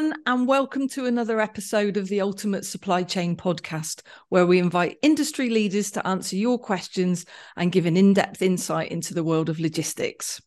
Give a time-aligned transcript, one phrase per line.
[0.00, 4.00] everyone, and welcome to another episode of the Ultimate Supply Chain Podcast,
[4.30, 8.90] where we invite industry leaders to answer your questions and give an in depth insight
[8.90, 10.40] into the world of logistics.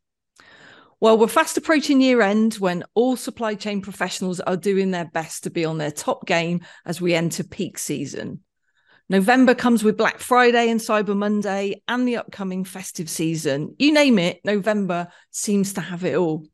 [0.99, 5.43] Well, we're fast approaching year end when all supply chain professionals are doing their best
[5.43, 8.39] to be on their top game as we enter peak season.
[9.07, 13.75] November comes with Black Friday and Cyber Monday and the upcoming festive season.
[13.77, 16.47] You name it, November seems to have it all.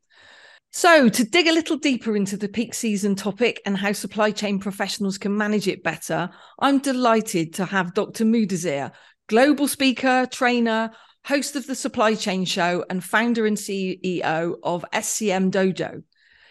[0.71, 4.59] So, to dig a little deeper into the peak season topic and how supply chain
[4.59, 6.29] professionals can manage it better,
[6.59, 8.23] I'm delighted to have Dr.
[8.23, 8.91] Mudassir,
[9.27, 10.91] global speaker, trainer,
[11.25, 16.03] host of the Supply Chain Show, and founder and CEO of SCM Dojo.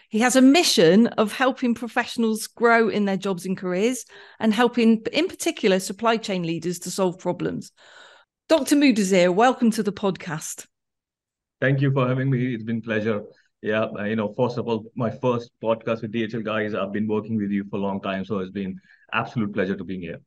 [0.09, 4.03] He has a mission of helping professionals grow in their jobs and careers
[4.37, 7.71] and helping, in particular, supply chain leaders to solve problems.
[8.49, 8.75] Dr.
[8.75, 10.65] Mudassir, welcome to the podcast.
[11.61, 12.53] Thank you for having me.
[12.53, 13.23] It's been pleasure.
[13.61, 16.73] Yeah, uh, you know, first of all, my first podcast with DHL guys.
[16.73, 18.79] I've been working with you for a long time, so it's been
[19.11, 20.21] absolute pleasure to being here.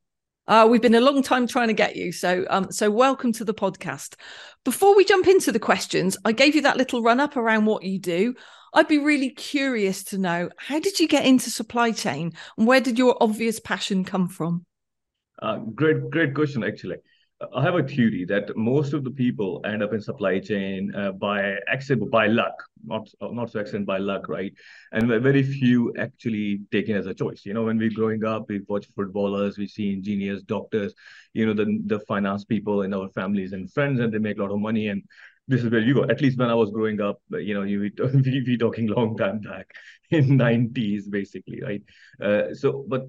[0.47, 3.44] Uh, we've been a long time trying to get you, so um, so welcome to
[3.44, 4.16] the podcast.
[4.64, 7.84] Before we jump into the questions, I gave you that little run up around what
[7.84, 8.34] you do.
[8.75, 12.80] I'd be really curious to know how did you get into supply chain, and where
[12.80, 14.66] did your obvious passion come from?
[15.41, 16.97] Uh, great, great question, actually.
[17.54, 21.12] I have a theory that most of the people end up in supply chain uh,
[21.12, 22.54] by accident, by luck,
[22.84, 24.52] not not so accident by luck, right?
[24.92, 27.44] And very few actually taken as a choice.
[27.44, 30.94] You know, when we're growing up, we watch footballers, we see engineers, doctors,
[31.32, 34.42] you know, the the finance people in our families and friends, and they make a
[34.42, 34.88] lot of money.
[34.88, 35.02] And
[35.48, 36.04] this is where you go.
[36.04, 37.80] At least when I was growing up, you know, you
[38.14, 39.72] we we talking long time back
[40.10, 41.82] in 90s, basically, right?
[42.20, 43.06] Uh, so, but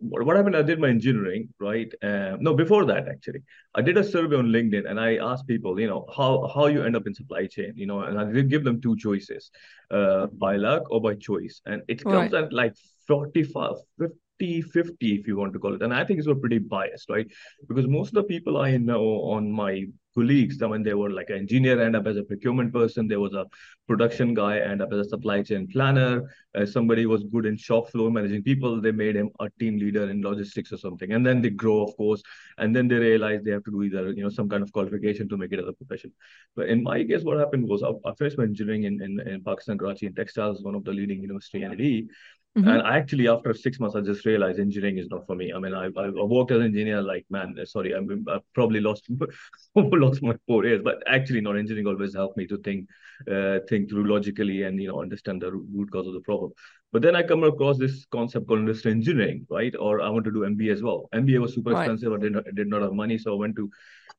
[0.00, 0.56] what happened?
[0.56, 1.92] I did my engineering, right?
[2.02, 3.42] Uh, no, before that, actually,
[3.74, 6.82] I did a survey on LinkedIn and I asked people, you know, how how you
[6.82, 9.50] end up in supply chain, you know, and I did give them two choices,
[9.90, 12.44] uh, by luck or by choice, and it comes right.
[12.44, 12.74] at like
[13.06, 15.82] 45, 50, 50, if you want to call it.
[15.82, 17.26] And I think it's pretty biased, right?
[17.68, 19.04] Because most of the people I know
[19.36, 19.86] on my
[20.16, 23.06] colleagues, I mean, they were like an engineer, end up as a procurement person.
[23.06, 23.44] There was a
[23.86, 26.22] production guy, end up as a supply chain planner.
[26.54, 28.80] Uh, somebody was good in shop floor managing people.
[28.80, 31.12] They made him a team leader in logistics or something.
[31.12, 32.22] And then they grow, of course,
[32.58, 35.28] and then they realize they have to do either, you know, some kind of qualification
[35.28, 36.12] to make it as a profession.
[36.56, 39.44] But in my case, what happened was I, I finished my engineering in, in, in
[39.44, 42.08] Pakistan, Karachi, in textiles, one of the leading university NLE.
[42.56, 42.68] Mm-hmm.
[42.68, 45.52] And actually, after six months, I just realized engineering is not for me.
[45.52, 49.10] I mean, I I worked as an engineer, like man, sorry, I, I probably lost
[49.74, 52.88] lost my four years, but actually, not engineering always helped me to think
[53.30, 56.52] uh, think through logically and you know understand the root cause of the problem.
[56.92, 59.74] But then I come across this concept called industrial engineering, right?
[59.78, 61.10] Or I want to do MBA as well.
[61.14, 61.82] MBA was super right.
[61.82, 62.12] expensive.
[62.14, 63.70] I did not, I did not have money, so I went to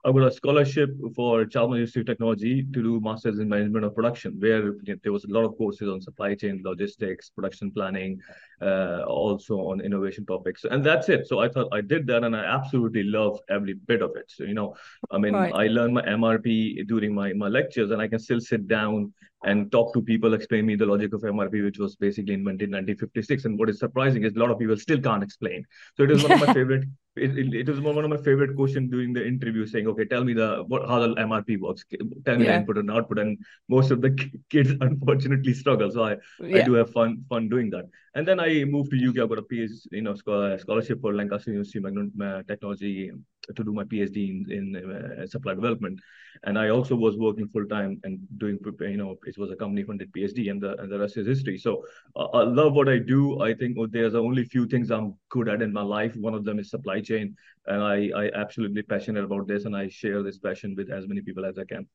[0.06, 3.96] I got a scholarship for Chalmers Institute of Technology to do masters in management of
[3.96, 8.22] production, where there was a lot of courses on supply chain, logistics, production planning,
[8.62, 11.28] uh, also on innovation topics, and that's it.
[11.28, 14.26] So I thought I did that, and I absolutely love every bit of it.
[14.30, 14.76] So you know,
[15.12, 15.54] I mean, right.
[15.54, 19.72] I learned my MRP during my my lectures, and I can still sit down and
[19.72, 23.46] talk to people, explain me the logic of MRP, which was basically invented in 1956.
[23.46, 25.66] And what is surprising is a lot of people still can't explain.
[25.96, 26.86] So it is one of my favorite.
[27.18, 30.24] It, it, it was one of my favorite questions during the interview, saying, "Okay, tell
[30.24, 31.86] me the what how the MRP works.
[32.26, 32.52] Tell me yeah.
[32.52, 33.38] the input and output." And
[33.70, 34.12] most of the
[34.50, 35.92] kids unfortunately struggle.
[35.92, 36.58] So I, yeah.
[36.58, 37.86] I do have fun fun doing that.
[38.16, 39.24] And then I moved to UK.
[39.24, 43.12] I got a PhD, you know, scholarship for Lancaster University of Technology
[43.56, 46.00] to do my PhD in, in uh, supply development,
[46.44, 49.84] and I also was working full time and doing you know it was a company
[49.84, 51.58] funded PhD, and the and the rest is history.
[51.58, 51.84] So
[52.16, 53.42] uh, I love what I do.
[53.42, 56.16] I think oh, there's only few things I'm good at in my life.
[56.16, 59.88] One of them is supply chain, and I I absolutely passionate about this, and I
[59.88, 61.88] share this passion with as many people as I can.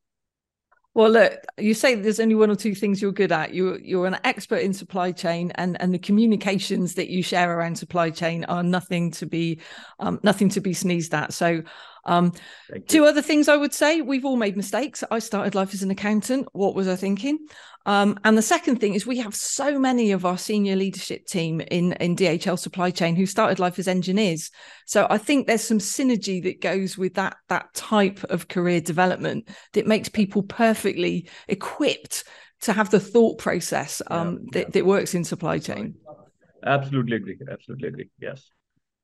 [0.95, 3.55] Well, look, you say there's only one or two things you're good at.
[3.55, 7.77] You're you're an expert in supply chain, and and the communications that you share around
[7.77, 9.61] supply chain are nothing to be
[10.01, 11.33] um, nothing to be sneezed at.
[11.33, 11.63] So
[12.05, 12.33] um,
[12.89, 15.05] two other things I would say: we've all made mistakes.
[15.11, 16.49] I started life as an accountant.
[16.53, 17.39] What was I thinking?
[17.85, 21.61] Um, and the second thing is we have so many of our senior leadership team
[21.61, 24.51] in in DHL supply chain who started life as engineers.
[24.87, 29.49] So I think there's some synergy that goes with that that type of career development
[29.73, 32.25] that makes people perfectly equipped
[32.63, 35.95] to have the thought process um, yeah, that, that works in supply chain.
[36.65, 37.39] Absolutely agree.
[37.51, 38.11] Absolutely agree.
[38.21, 38.49] Yes.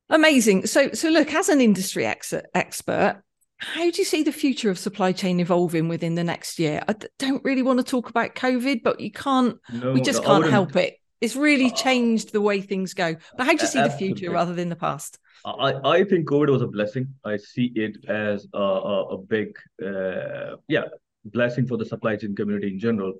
[0.09, 0.65] Amazing.
[0.65, 3.21] So, so look, as an industry ex- expert,
[3.57, 6.81] how do you see the future of supply chain evolving within the next year?
[6.87, 9.57] I don't really want to talk about COVID, but you can't.
[9.71, 10.95] No, we just can't help it.
[11.21, 13.15] It's really changed the way things go.
[13.37, 13.89] But how do you see Absolutely.
[13.89, 15.19] the future rather than the past?
[15.43, 17.13] I, I think COVID was a blessing.
[17.25, 20.85] I see it as a, a, a big, uh, yeah,
[21.25, 23.13] blessing for the supply chain community in general.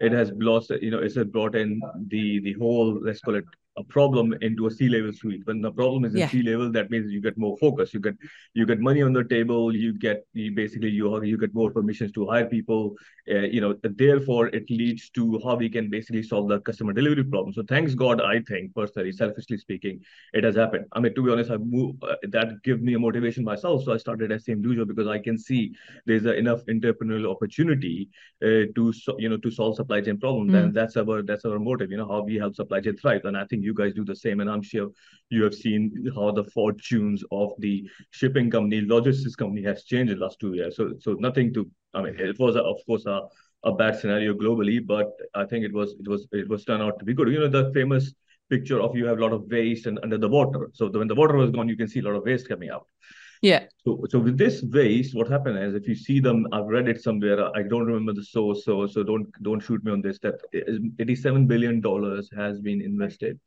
[0.00, 3.44] It has lost, you know, it's brought in the the whole let's call it
[3.76, 5.42] a problem into a C-level suite.
[5.46, 6.28] When the problem is in Yeah.
[6.28, 7.92] C-level, that means you get more focus.
[7.92, 8.16] You get
[8.54, 9.74] you get money on the table.
[9.74, 12.96] You get you basically you you get more permissions to hire people.
[13.28, 17.24] Uh, you know, therefore it leads to how we can basically solve the customer delivery
[17.24, 17.52] problem.
[17.52, 20.00] So thanks God, I think personally, selfishly speaking,
[20.32, 20.86] it has happened.
[20.92, 23.84] I mean, to be honest, I move uh, that give me a motivation myself.
[23.84, 25.74] So I started SCM Dojo because I can see
[26.06, 28.08] there's a, enough entrepreneurial opportunity
[28.42, 30.52] uh, to so, you know to solve supply chain problems.
[30.52, 30.62] Mm.
[30.62, 31.90] And that's our that's our motive.
[31.90, 33.24] You know how we help supply chain thrive.
[33.24, 34.40] And I think you guys do the same.
[34.40, 34.90] And I'm sure
[35.30, 35.80] you have seen
[36.14, 37.74] how the fortunes of the
[38.10, 40.76] shipping company, logistics company has changed in the last two years.
[40.76, 43.22] So so nothing to I mean it was a, of course a
[43.64, 46.98] a bad scenario globally, but I think it was it was it was turned out
[46.98, 47.28] to be good.
[47.28, 48.12] You know the famous
[48.50, 50.70] picture of you have a lot of waste and under the water.
[50.74, 52.86] So when the water was gone, you can see a lot of waste coming out.
[53.42, 53.64] Yeah.
[53.84, 57.02] So, so with this waste, what happened is if you see them, I've read it
[57.02, 57.54] somewhere.
[57.54, 60.18] I don't remember the source, so so don't don't shoot me on this.
[60.20, 60.36] That
[60.98, 63.38] eighty-seven billion dollars has been invested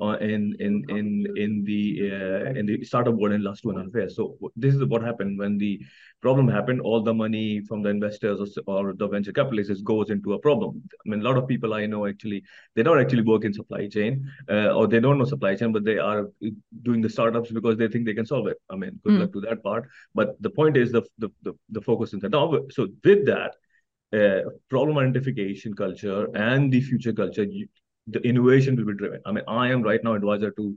[0.00, 1.82] uh, in in in in the
[2.12, 4.16] uh, in the startup world and last two and a half years.
[4.16, 5.80] So this is what happened when the
[6.20, 6.80] problem happened.
[6.80, 10.82] All the money from the investors or, or the venture capitalists goes into a problem.
[11.04, 12.42] I mean, a lot of people I know actually
[12.74, 15.84] they don't actually work in supply chain uh, or they don't know supply chain, but
[15.84, 16.26] they are
[16.82, 18.58] doing the startups because they think they can solve it.
[18.70, 19.20] I mean, good Mm.
[19.20, 19.88] luck to that part.
[20.14, 22.46] But the point is the the the, the focus in the now.
[22.70, 23.54] So with that.
[24.12, 27.44] Uh, problem identification culture and the future culture,
[28.06, 29.20] the innovation will be driven.
[29.26, 30.76] I mean, I am right now advisor to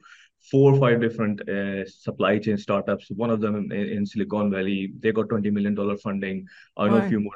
[0.49, 3.11] four or five different uh, supply chain startups.
[3.11, 6.47] One of them in, in, Silicon Valley, they got twenty million dollar funding.
[6.77, 7.33] I know a few more.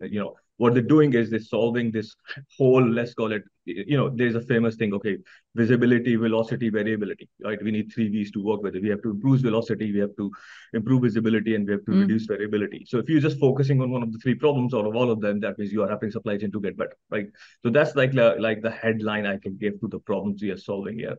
[0.00, 2.14] You know what they're doing is they're solving this
[2.56, 2.86] whole.
[2.86, 3.42] Let's call it.
[3.64, 4.94] You know, there's a famous thing.
[4.94, 5.18] Okay,
[5.54, 7.28] visibility, velocity, variability.
[7.44, 7.62] Right?
[7.62, 8.82] We need three V's to work with it.
[8.82, 9.92] We have to improve velocity.
[9.92, 10.30] We have to
[10.72, 12.00] improve visibility, and we have to Mm.
[12.02, 12.84] reduce variability.
[12.86, 15.40] So if you're just focusing on one of the three problems of all of them,
[15.40, 16.96] that means you are helping supply chain to get better.
[17.10, 17.26] Right?
[17.62, 20.56] So that's like the, like the headline I can give to the problems we are
[20.56, 21.16] solving here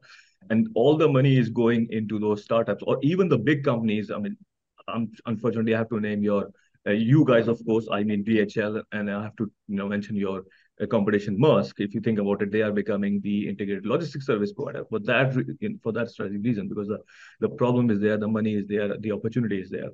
[0.49, 4.17] and all the money is going into those startups or even the big companies i
[4.17, 4.37] mean
[4.87, 6.49] um, unfortunately i have to name your uh,
[6.91, 10.43] you guys of course i mean dhl and i have to you know mention your
[10.81, 11.73] uh, competition Maersk.
[11.79, 15.33] If you think about it, they are becoming the integrated logistics service provider for that
[15.81, 16.99] for that strategic reason because the,
[17.39, 19.89] the problem is there, the money is there, the opportunity is there.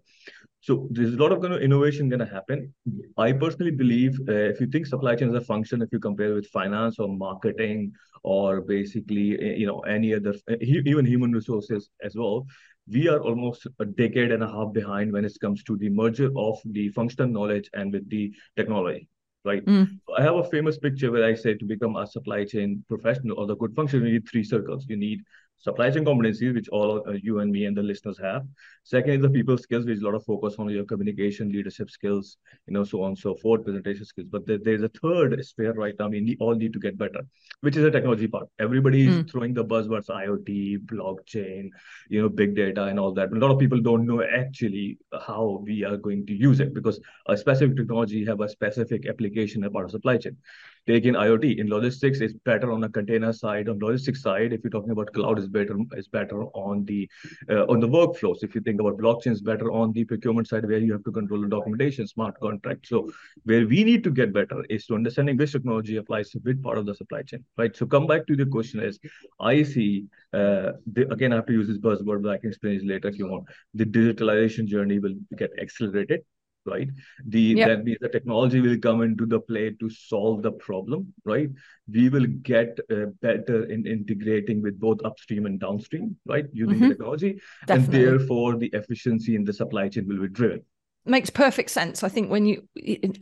[0.62, 2.74] So there's a lot of kind of innovation going to happen.
[3.18, 6.34] I personally believe uh, if you think supply chain is a function, if you compare
[6.34, 7.92] with finance or marketing
[8.24, 12.48] or basically uh, you know any other uh, even human resources as well,
[12.88, 16.30] we are almost a decade and a half behind when it comes to the merger
[16.36, 19.08] of the functional knowledge and with the technology.
[19.46, 19.66] Right.
[19.66, 20.00] Mm.
[20.18, 23.46] I have a famous picture where I say to become a supply chain professional or
[23.46, 24.86] the good function, you need three circles.
[24.88, 25.22] You need
[25.60, 28.46] supply chain competencies, which all uh, you and me and the listeners have.
[28.84, 31.90] Second is the people skills, which is a lot of focus on your communication, leadership
[31.90, 34.28] skills, you know, so on and so forth, presentation skills.
[34.30, 36.10] But there, there's a third sphere right now.
[36.10, 37.22] We need, all need to get better,
[37.62, 38.48] which is the technology part.
[38.60, 39.30] Everybody is Mm.
[39.32, 41.70] throwing the buzzwords IoT, blockchain,
[42.10, 43.30] you know, big data and all that.
[43.30, 46.74] But a lot of people don't know actually how we are going to use it
[46.74, 50.38] because a specific technology have a specific application about a supply chain.
[50.86, 53.70] Take in IoT in logistics, it's better on the container side.
[53.70, 57.10] On logistics side, if you're talking about cloud, is better is better on the
[57.50, 58.44] uh, on the workflows.
[58.44, 61.12] If you think about blockchain, is better on the procurement side where you have to
[61.12, 62.88] control the documentation, smart contract.
[62.88, 63.10] So
[63.46, 66.78] where we need to get better is to understanding which technology applies to which part
[66.78, 67.76] of the supply chain, right?
[67.76, 69.00] So come back to the question is,
[69.40, 72.76] I see uh, the, again I have to use this buzzword, but I can explain
[72.76, 73.46] it later if you want.
[73.74, 76.24] The digitalization journey will get accelerated
[76.66, 76.90] right
[77.28, 81.50] the that means the technology will come into the play to solve the problem right
[81.92, 86.86] we will get uh, better in integrating with both upstream and downstream right using the
[86.86, 86.90] Mhm.
[86.90, 87.76] technology Definitely.
[87.76, 90.62] and therefore the efficiency in the supply chain will be driven
[91.06, 92.02] makes perfect sense.
[92.02, 92.64] I think when you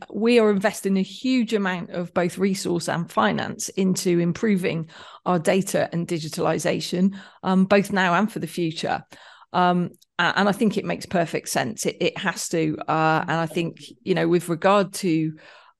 [0.08, 4.88] we are investing a huge amount of both resource and finance into improving
[5.26, 9.02] our data and digitalization, um, both now and for the future.
[9.52, 9.90] Um,
[10.22, 11.86] a- and I think it makes perfect sense.
[11.86, 12.76] It, it has to.
[12.88, 15.32] Uh, and I think you know, with regard to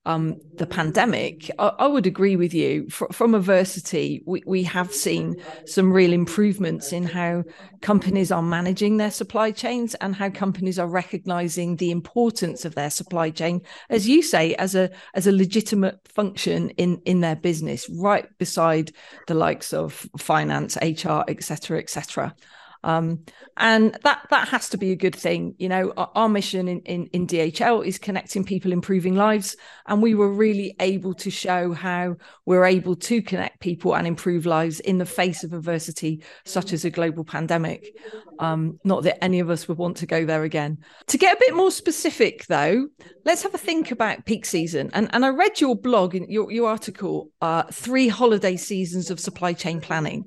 [0.05, 2.89] um, the pandemic, I, I would agree with you.
[2.89, 5.35] Fr- from adversity, we, we have seen
[5.65, 7.43] some real improvements in how
[7.81, 12.89] companies are managing their supply chains and how companies are recognizing the importance of their
[12.89, 17.89] supply chain, as you say, as a as a legitimate function in in their business,
[17.89, 18.91] right beside
[19.27, 22.35] the likes of finance, HR, etc., etc.
[22.83, 23.23] Um,
[23.57, 25.55] and that that has to be a good thing.
[25.57, 29.55] You know, our, our mission in, in, in DHL is connecting people, improving lives.
[29.87, 34.45] And we were really able to show how we're able to connect people and improve
[34.45, 37.95] lives in the face of adversity, such as a global pandemic.
[38.39, 40.79] Um, not that any of us would want to go there again.
[41.07, 42.87] To get a bit more specific, though,
[43.25, 44.89] let's have a think about peak season.
[44.93, 49.53] And, and I read your blog, your, your article, uh, Three Holiday Seasons of Supply
[49.53, 50.25] Chain Planning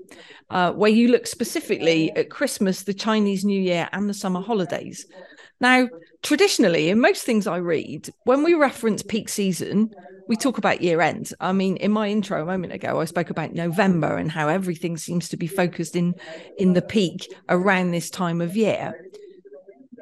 [0.51, 5.07] uh, where you look specifically at Christmas, the Chinese New Year, and the summer holidays.
[5.61, 5.89] Now,
[6.23, 9.95] traditionally, in most things I read, when we reference peak season,
[10.29, 11.33] we talk about year end.
[11.41, 14.97] I mean, in my intro a moment ago, I spoke about November and how everything
[14.97, 16.15] seems to be focused in
[16.59, 18.95] in the peak around this time of year.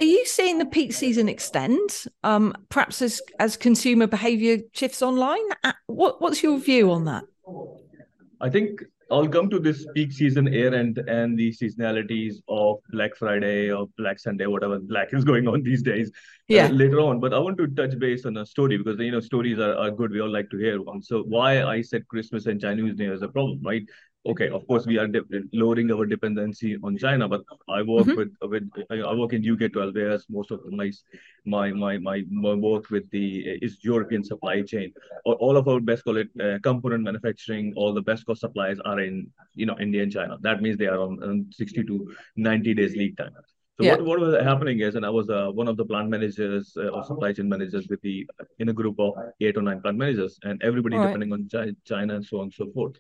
[0.01, 5.47] Are you seeing the peak season extend, um, perhaps as as consumer behaviour shifts online?
[5.63, 7.25] Uh, what, what's your view on that?
[8.41, 13.17] I think I'll come to this peak season air and and the seasonalities of Black
[13.17, 16.09] Friday or Black Sunday, whatever Black is going on these days.
[16.09, 16.13] Uh,
[16.49, 16.67] yeah.
[16.67, 19.21] Uh, later on, but I want to touch base on a story because you know
[19.21, 20.11] stories are, are good.
[20.11, 21.03] We all like to hear one.
[21.03, 23.83] So why I said Christmas and Chinese New Year is a problem, right?
[24.27, 25.09] Okay, of course we are
[25.53, 28.17] lowering our dependency on China, but I work mm-hmm.
[28.17, 30.27] with with I work in UK 12 years.
[30.29, 30.91] Most of my
[31.45, 34.93] my my my, work with the is European supply chain.
[35.25, 37.73] All of our best call it uh, component manufacturing.
[37.77, 40.39] All the best cost suppliers are in you know India and China.
[40.41, 43.33] That means they are on, on 60 to 90 days lead time.
[43.77, 43.93] So yeah.
[43.93, 46.89] what, what was happening is, and I was uh, one of the plant managers uh,
[46.89, 48.25] or supply chain managers with the
[48.61, 51.07] in a group of eight or nine plant managers, and everybody right.
[51.07, 51.49] depending on
[51.85, 52.95] China and so on and so forth.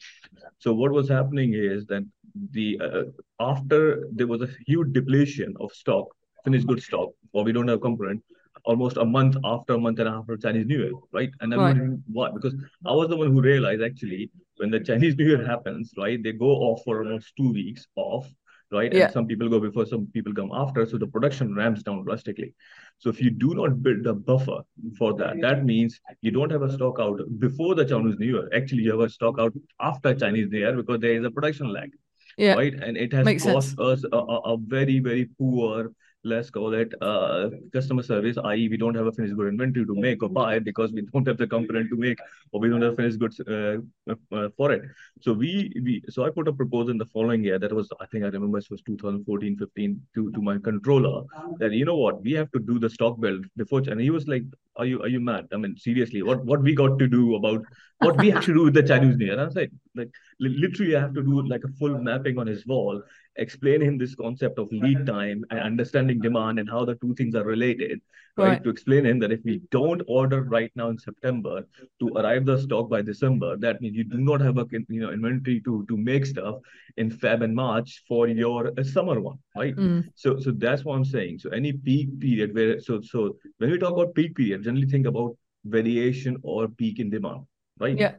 [0.59, 2.04] So what was happening is that
[2.50, 3.02] the uh,
[3.38, 6.09] after there was a huge depletion of stock,
[6.45, 8.21] finished good stock, or we don't have component,
[8.64, 11.31] almost a month after a month and a half after Chinese New Year, right?
[11.40, 11.66] And I'm right.
[11.69, 12.54] wondering why, because
[12.85, 16.33] I was the one who realized actually when the Chinese New Year happens, right, they
[16.33, 18.26] go off for almost two weeks off
[18.73, 18.92] right?
[18.92, 19.04] Yeah.
[19.04, 20.87] And some people go before, some people come after.
[20.87, 22.54] So the production ramps down drastically.
[22.99, 24.62] So if you do not build a buffer
[24.99, 28.49] for that, that means you don't have a stock out before the Chinese New Year.
[28.54, 31.73] Actually, you have a stock out after Chinese New Year because there is a production
[31.73, 31.90] lag.
[32.37, 32.54] Yeah.
[32.54, 32.75] Right.
[32.75, 33.80] And it has Makes cost sense.
[33.80, 35.92] us a, a, very, very poor
[36.25, 39.95] let's call it uh, customer service, i.e., we don't have a finished good inventory to
[39.95, 42.19] make or buy because we don't have the component to make
[42.52, 43.76] or we don't have finished goods uh,
[44.09, 44.83] uh, for it.
[45.21, 47.59] So we we so I put a proposal in the following year.
[47.59, 51.25] That was I think I remember it was 2014, 15 to to my controller
[51.59, 54.26] that you know what we have to do the stock build before and he was
[54.26, 54.45] like,
[54.76, 55.47] are you are you mad?
[55.52, 57.62] I mean seriously, what what we got to do about
[57.99, 59.35] what we have to do with the Chinese New Year?
[59.35, 62.47] And I was like like literally I have to do like a full mapping on
[62.47, 63.02] his wall
[63.36, 67.34] explain him this concept of lead time and understanding demand and how the two things
[67.34, 68.00] are related
[68.36, 68.64] right, right.
[68.64, 71.66] to explain him that if we don't order right now in september
[72.00, 75.10] to arrive the stock by december that means you do not have a you know
[75.10, 76.56] inventory to to make stuff
[76.96, 79.76] in feb and march for your uh, summer one right?
[79.76, 80.04] Mm.
[80.14, 81.38] so so that's what i'm saying.
[81.38, 85.06] So any peak period where so so when we talk about peak period generally think
[85.06, 87.46] about variation or peak in demand
[87.78, 87.98] right?
[87.98, 88.14] Yeah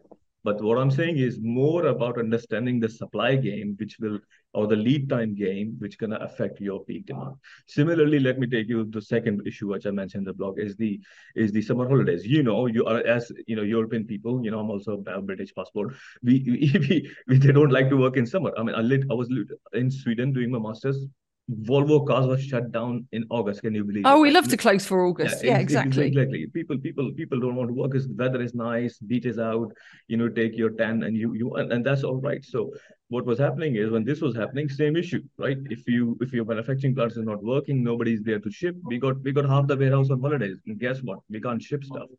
[0.45, 4.19] but what I'm saying is more about understanding the supply game, which will,
[4.53, 7.33] or the lead time game, which gonna affect your peak demand.
[7.65, 10.75] Similarly, let me take you the second issue, which I mentioned in the blog, is
[10.75, 11.01] the
[11.35, 12.27] is the summer holidays.
[12.27, 14.45] You know, you are as you know European people.
[14.45, 15.95] You know, I'm also a British passport.
[16.21, 18.53] We, we, we they don't like to work in summer.
[18.55, 19.33] I mean, I, lit, I was
[19.73, 21.07] in Sweden doing my masters
[21.51, 23.61] Volvo cars were shut down in August.
[23.61, 24.03] Can you believe?
[24.05, 24.21] Oh, it?
[24.21, 25.43] we love to close for August.
[25.43, 26.07] Yeah, yeah exactly.
[26.07, 26.47] Exactly.
[26.47, 29.71] People, people, people don't want to work because the weather is nice, beach is out.
[30.07, 32.43] You know, take your tan and you, you, and, and that's all right.
[32.43, 32.71] So
[33.09, 35.57] what was happening is when this was happening, same issue, right?
[35.69, 38.75] If you, if your manufacturing plants is not working, nobody's there to ship.
[38.83, 40.57] We got, we got half the warehouse on holidays.
[40.65, 41.19] And guess what?
[41.29, 42.09] We can't ship stuff.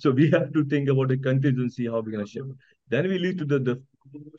[0.00, 2.46] So we have to think about the contingency how we're gonna ship.
[2.88, 3.82] Then we lead to the the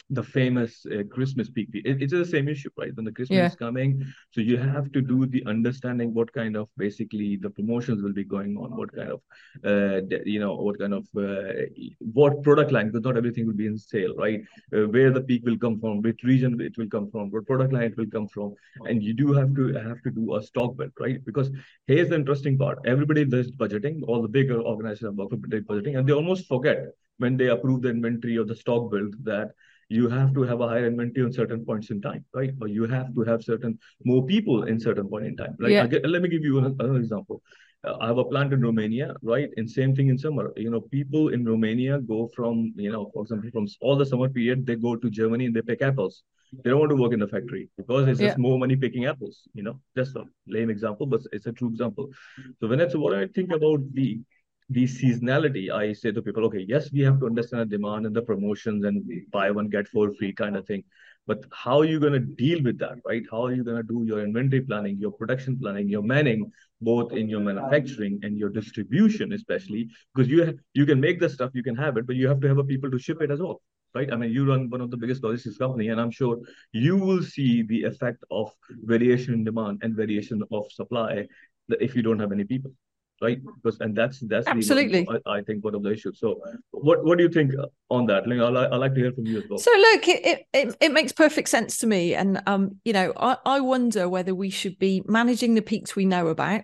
[0.09, 1.69] the famous uh, Christmas peak.
[1.73, 2.95] It, it's the same issue, right?
[2.95, 3.47] When the Christmas yeah.
[3.47, 8.01] is coming, so you have to do the understanding what kind of basically the promotions
[8.01, 9.21] will be going on, what kind of,
[9.65, 11.63] uh, you know, what kind of uh,
[12.13, 14.41] what product line because not everything will be in sale, right?
[14.75, 17.73] Uh, where the peak will come from, which region it will come from, what product
[17.73, 18.53] line it will come from,
[18.85, 21.23] and you do have to have to do a stock build, right?
[21.25, 21.49] Because
[21.87, 26.13] here's the interesting part: everybody does budgeting, all the bigger organizations with budgeting, and they
[26.13, 26.85] almost forget
[27.23, 29.49] when they approve the inventory or the stock build that
[29.97, 32.53] you have to have a higher inventory on certain points in time, right?
[32.61, 33.77] Or you have to have certain
[34.11, 35.55] more people in certain point in time.
[35.59, 35.87] Like, yeah.
[35.87, 37.41] get, let me give you another example.
[37.85, 39.49] Uh, I have a plant in Romania, right?
[39.57, 40.45] And same thing in summer.
[40.65, 44.29] You know, people in Romania go from, you know, for example, from all the summer
[44.29, 46.23] period, they go to Germany and they pick apples.
[46.63, 48.27] They don't want to work in the factory because it's yeah.
[48.27, 49.41] just more money picking apples.
[49.53, 52.09] You know, just a lame example, but it's a true example.
[52.59, 54.09] So when it's what I think about the
[54.69, 58.15] the seasonality, I say to people, okay, yes, we have to understand the demand and
[58.15, 60.83] the promotions and buy one, get four free kind of thing.
[61.25, 63.23] but how are you going to deal with that right?
[63.31, 66.51] How are you going to do your inventory planning your production planning your manning
[66.81, 69.83] both in your manufacturing and your distribution especially?
[70.13, 72.47] Because you you can make the stuff you can have it but you have to
[72.47, 73.61] have a people to ship it as well
[73.95, 74.11] right?
[74.11, 76.37] I mean you run one of the biggest logistics company and i'm sure
[76.71, 78.51] you will see the effect of
[78.93, 81.27] variation in demand and variation of supply
[81.87, 82.71] if you don't have any people
[83.23, 83.41] right?
[83.61, 86.19] Because and that's that's absolutely the, I, I, think one of the issues.
[86.19, 87.53] So what what do you think
[87.89, 88.27] on that?
[88.27, 89.57] Like, I'd, I'd like to hear from you as well.
[89.57, 93.37] So look, it, it it makes perfect sense to me, and um, you know, I
[93.45, 96.61] I wonder whether we should be managing the peaks we know about.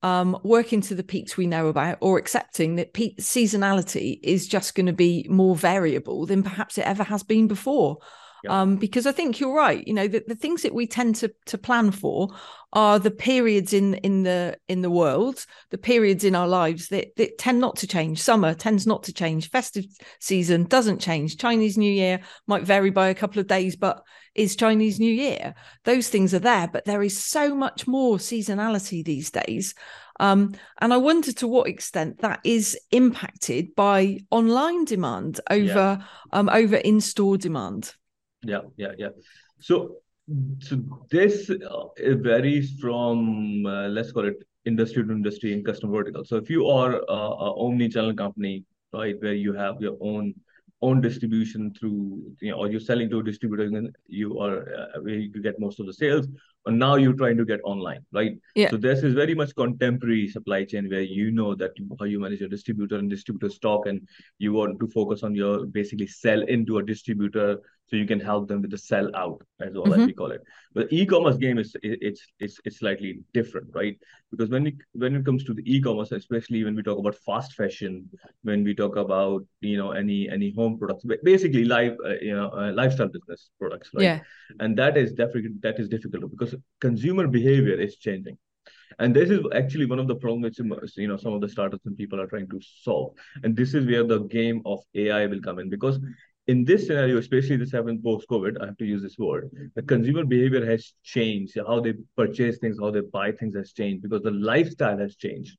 [0.00, 4.76] Um, working to the peaks we know about, or accepting that peak seasonality is just
[4.76, 7.98] going to be more variable than perhaps it ever has been before.
[8.48, 8.60] Yeah.
[8.60, 9.86] Um, because I think you're right.
[9.86, 12.28] You know, the, the things that we tend to to plan for
[12.72, 17.14] are the periods in in the in the world, the periods in our lives that,
[17.16, 18.20] that tend not to change.
[18.20, 19.50] Summer tends not to change.
[19.50, 19.86] Festive
[20.20, 21.38] season doesn't change.
[21.38, 24.02] Chinese New Year might vary by a couple of days, but
[24.34, 25.54] is Chinese New Year.
[25.84, 29.74] Those things are there, but there is so much more seasonality these days.
[30.20, 36.06] Um, and I wonder to what extent that is impacted by online demand over yeah.
[36.32, 37.94] um, over in store demand.
[38.42, 39.08] Yeah, yeah, yeah.
[39.60, 39.96] So,
[40.60, 40.80] so
[41.10, 46.24] this uh, varies from uh, let's call it industry to industry and customer vertical.
[46.24, 50.34] So if you are a, a omni-channel company, right, where you have your own
[50.80, 55.00] own distribution through you know or you're selling to a distributor and you are uh,
[55.00, 56.28] where you get most of the sales
[56.66, 60.28] and now you're trying to get online right yeah so this is very much contemporary
[60.28, 64.06] supply chain where you know that how you manage your distributor and distributor stock and
[64.38, 68.48] you want to focus on your basically sell into a distributor so you can help
[68.48, 70.00] them with the sell out as well mm-hmm.
[70.00, 70.42] as we call it.
[70.74, 73.98] But e-commerce game is it's it's it's slightly different right?
[74.30, 77.54] Because when we when it comes to the e-commerce especially when we talk about fast
[77.54, 78.08] fashion
[78.42, 82.50] when we talk about you know any any home products basically live uh, you know
[82.50, 84.02] uh, lifestyle business products right?
[84.02, 84.20] Yeah.
[84.60, 88.36] And that is definitely that is difficult because consumer behavior is changing.
[88.98, 91.86] And this is actually one of the problems which you know some of the startups
[91.86, 93.14] and people are trying to solve.
[93.42, 96.00] And this is where the game of ai will come in because
[96.48, 100.24] in this scenario, especially this happened post-COVID, I have to use this word, the consumer
[100.24, 101.58] behavior has changed.
[101.66, 105.56] How they purchase things, how they buy things has changed because the lifestyle has changed.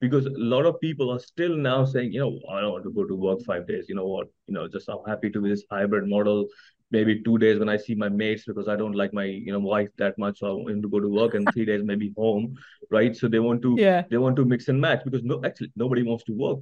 [0.00, 2.90] Because a lot of people are still now saying, you know, I don't want to
[2.90, 3.84] go to work five days.
[3.88, 4.26] You know what?
[4.48, 6.48] You know, just I'm happy to be this hybrid model.
[6.90, 9.60] Maybe two days when I see my mates because I don't like my, you know,
[9.60, 10.40] wife that much.
[10.40, 12.56] So I want to go to work and three days maybe home,
[12.90, 13.14] right?
[13.14, 16.02] So they want to, yeah, they want to mix and match because no, actually nobody
[16.02, 16.58] wants to work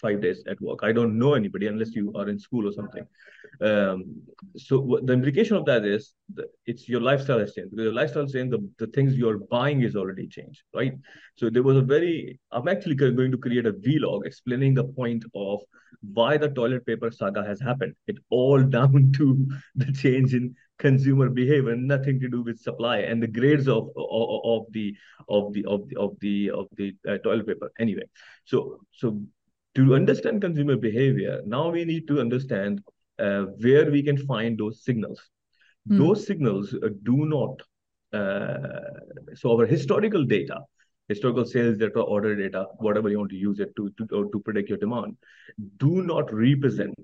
[0.00, 0.80] five days at work.
[0.82, 3.06] I don't know anybody unless you are in school or something.
[3.60, 4.22] Um,
[4.56, 8.24] so the implication of that is that it's your lifestyle has changed because your lifestyle
[8.24, 8.52] is changed.
[8.52, 10.94] The, the things you're buying is already changed, right?
[11.36, 15.24] So there was a very, I'm actually going to create a vlog explaining the point
[15.34, 15.60] of
[16.12, 17.94] why the toilet paper saga has happened.
[18.06, 23.22] It all down to the change in consumer behavior, nothing to do with supply and
[23.22, 24.96] the grades of of, of the
[25.28, 27.70] of the of the of the of the uh, toilet paper.
[27.78, 28.04] Anyway,
[28.44, 29.20] so so
[29.78, 32.82] to understand consumer behavior, now we need to understand
[33.20, 35.20] uh, where we can find those signals.
[35.88, 35.98] Mm.
[35.98, 37.62] Those signals uh, do not,
[38.12, 38.80] uh,
[39.34, 40.58] so our historical data,
[41.06, 44.68] historical sales data, order data, whatever you want to use it to, to, to predict
[44.68, 45.16] your demand,
[45.76, 46.98] do not represent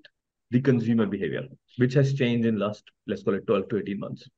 [0.51, 1.43] the consumer behavior,
[1.79, 4.29] which has changed in last, let's call it 12 to 18 months,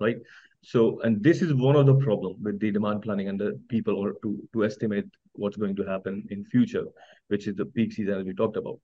[0.00, 0.16] right?
[0.60, 3.96] So, and this is one of the problem with the demand planning and the people
[3.96, 5.06] or to, to estimate
[5.36, 6.84] what's going to happen in future,
[7.28, 8.80] which is the peak season as we talked about.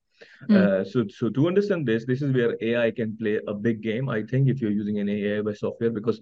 [0.49, 0.57] Mm.
[0.57, 4.09] Uh, so, so to understand this, this is where AI can play a big game.
[4.09, 6.21] I think if you're using an AI by software, because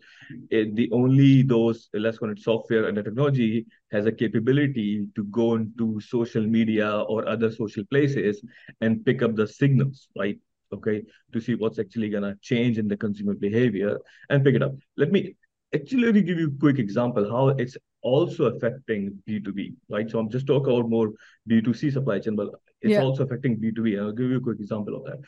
[0.50, 5.24] it, the only those let's call it software and the technology has a capability to
[5.24, 8.42] go into social media or other social places
[8.80, 10.38] and pick up the signals, right?
[10.72, 14.72] Okay, to see what's actually gonna change in the consumer behavior and pick it up.
[14.96, 15.34] Let me
[15.74, 20.10] actually give you a quick example how it's also affecting B2B, right?
[20.10, 21.12] So I'm just talking about more
[21.48, 22.48] B2C supply chain, but
[22.80, 23.02] it's yeah.
[23.02, 23.98] also affecting B2B.
[23.98, 25.18] And I'll give you a quick example of that.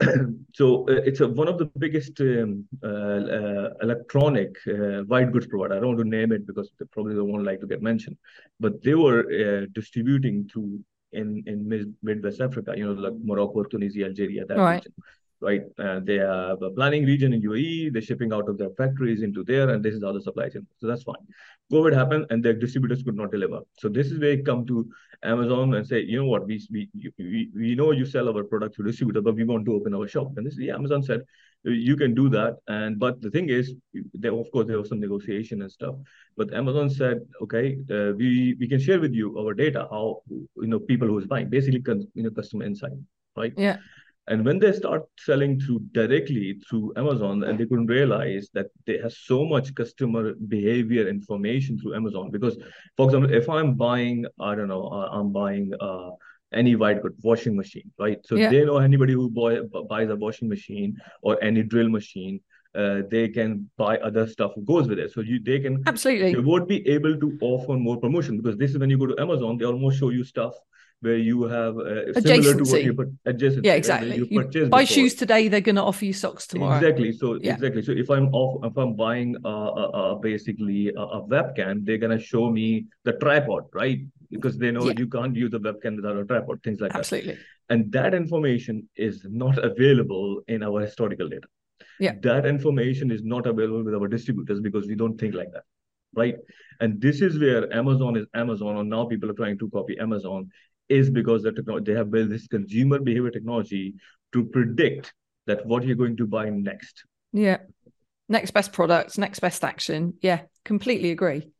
[0.54, 5.46] so uh, it's a, one of the biggest um, uh, uh, electronic uh, white goods
[5.46, 5.74] provider.
[5.74, 8.16] I don't want to name it because they probably don't want like to get mentioned,
[8.58, 10.80] but they were uh, distributing to
[11.12, 14.74] in in Mid- Midwest Africa, you know, like Morocco, Tunisia, Algeria, that right.
[14.76, 14.92] region
[15.40, 15.62] right?
[15.78, 19.44] Uh, they have a planning region in UAE, they're shipping out of their factories into
[19.44, 20.66] there, and this is how the supply chain.
[20.78, 21.24] So that's fine.
[21.72, 23.60] COVID happened, and their distributors could not deliver.
[23.78, 24.88] So this is where you come to
[25.22, 28.76] Amazon and say, you know what, we we we, we know you sell our product
[28.76, 30.32] to distributor, but we want to open our shop.
[30.36, 31.22] And this is yeah, Amazon said
[31.64, 32.56] you can do that.
[32.68, 33.74] And but the thing is,
[34.14, 35.94] there of course there was some negotiation and stuff.
[36.36, 40.68] But Amazon said, okay, uh, we we can share with you our data, how you
[40.68, 41.82] know people who's buying, basically
[42.14, 42.98] you know customer insight,
[43.36, 43.52] right?
[43.56, 43.76] Yeah
[44.28, 48.98] And when they start selling through directly through Amazon, and they couldn't realize that they
[48.98, 52.30] have so much customer behavior information through Amazon.
[52.30, 52.56] Because,
[52.96, 56.10] for example, if I'm buying, I don't know, uh, I'm buying uh,
[56.52, 58.18] any white good washing machine, right?
[58.24, 58.50] So yeah.
[58.50, 62.40] they know anybody who buy, buys a washing machine or any drill machine,
[62.74, 65.12] uh, they can buy other stuff goes with it.
[65.12, 68.72] So you they can absolutely they won't be able to offer more promotion because this
[68.72, 70.54] is when you go to Amazon, they almost show you stuff
[71.00, 73.64] where you have uh, similar to what you put adjacent.
[73.64, 74.16] Yeah, exactly.
[74.16, 74.86] You, you buy before.
[74.86, 76.76] shoes today, they're going to offer you socks tomorrow.
[76.76, 77.12] Exactly.
[77.12, 77.54] So yeah.
[77.54, 77.82] exactly.
[77.82, 82.22] So if I'm off, if I'm buying uh, basically a, a, webcam, they're going to
[82.22, 84.00] show me the tripod, right?
[84.30, 84.94] Because they know yeah.
[84.98, 87.32] you can't use a webcam without a tripod, things like Absolutely.
[87.32, 87.38] that.
[87.38, 87.44] Absolutely.
[87.70, 91.46] And that information is not available in our historical data.
[92.00, 92.14] Yeah.
[92.22, 95.64] That information is not available with our distributors because we don't think like that
[96.14, 96.36] right?
[96.80, 100.50] And this is where Amazon is Amazon, and now people are trying to copy Amazon
[100.88, 103.94] is because the technology, they have built this consumer behavior technology
[104.32, 105.12] to predict
[105.46, 107.04] that what you're going to buy next.
[107.32, 107.58] Yeah.
[108.28, 110.14] Next best product, next best action.
[110.20, 111.50] Yeah, completely agree.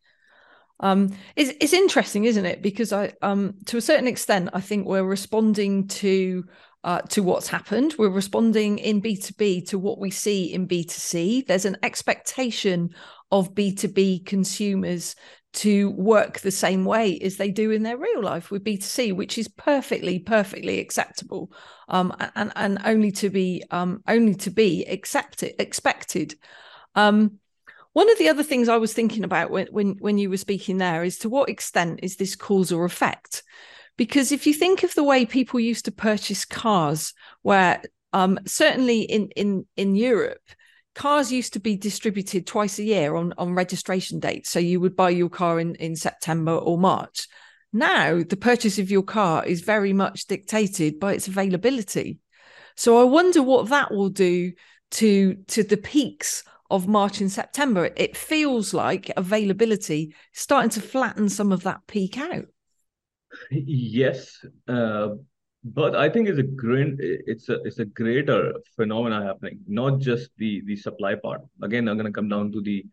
[0.80, 2.62] Um, it's, it's interesting, isn't it?
[2.62, 6.44] Because I, um, to a certain extent, I think we're responding to
[6.84, 7.94] uh, to what's happened.
[7.98, 11.46] We're responding in B2B to what we see in B2C.
[11.46, 12.90] There's an expectation
[13.32, 15.16] of B2B consumers
[15.54, 19.38] to work the same way as they do in their real life with B2C, which
[19.38, 21.50] is perfectly, perfectly acceptable,
[21.88, 26.34] um, and and only to be um, only to be accepted expected.
[26.94, 27.38] Um,
[27.92, 30.78] one of the other things I was thinking about when, when when you were speaking
[30.78, 33.42] there is to what extent is this cause or effect?
[33.96, 37.82] Because if you think of the way people used to purchase cars, where
[38.12, 40.42] um, certainly in in in Europe,
[40.98, 44.50] cars used to be distributed twice a year on, on registration dates.
[44.50, 47.28] So you would buy your car in, in September or March.
[47.72, 52.18] Now, the purchase of your car is very much dictated by its availability.
[52.76, 54.52] So I wonder what that will do
[54.92, 57.90] to, to the peaks of March and September.
[57.96, 62.46] It feels like availability starting to flatten some of that peak out.
[63.50, 65.10] Yes, uh,
[65.64, 70.30] but I think it's a great it's a it's a greater phenomena happening, not just
[70.38, 71.42] the the supply part.
[71.62, 72.84] Again, I'm gonna come down to the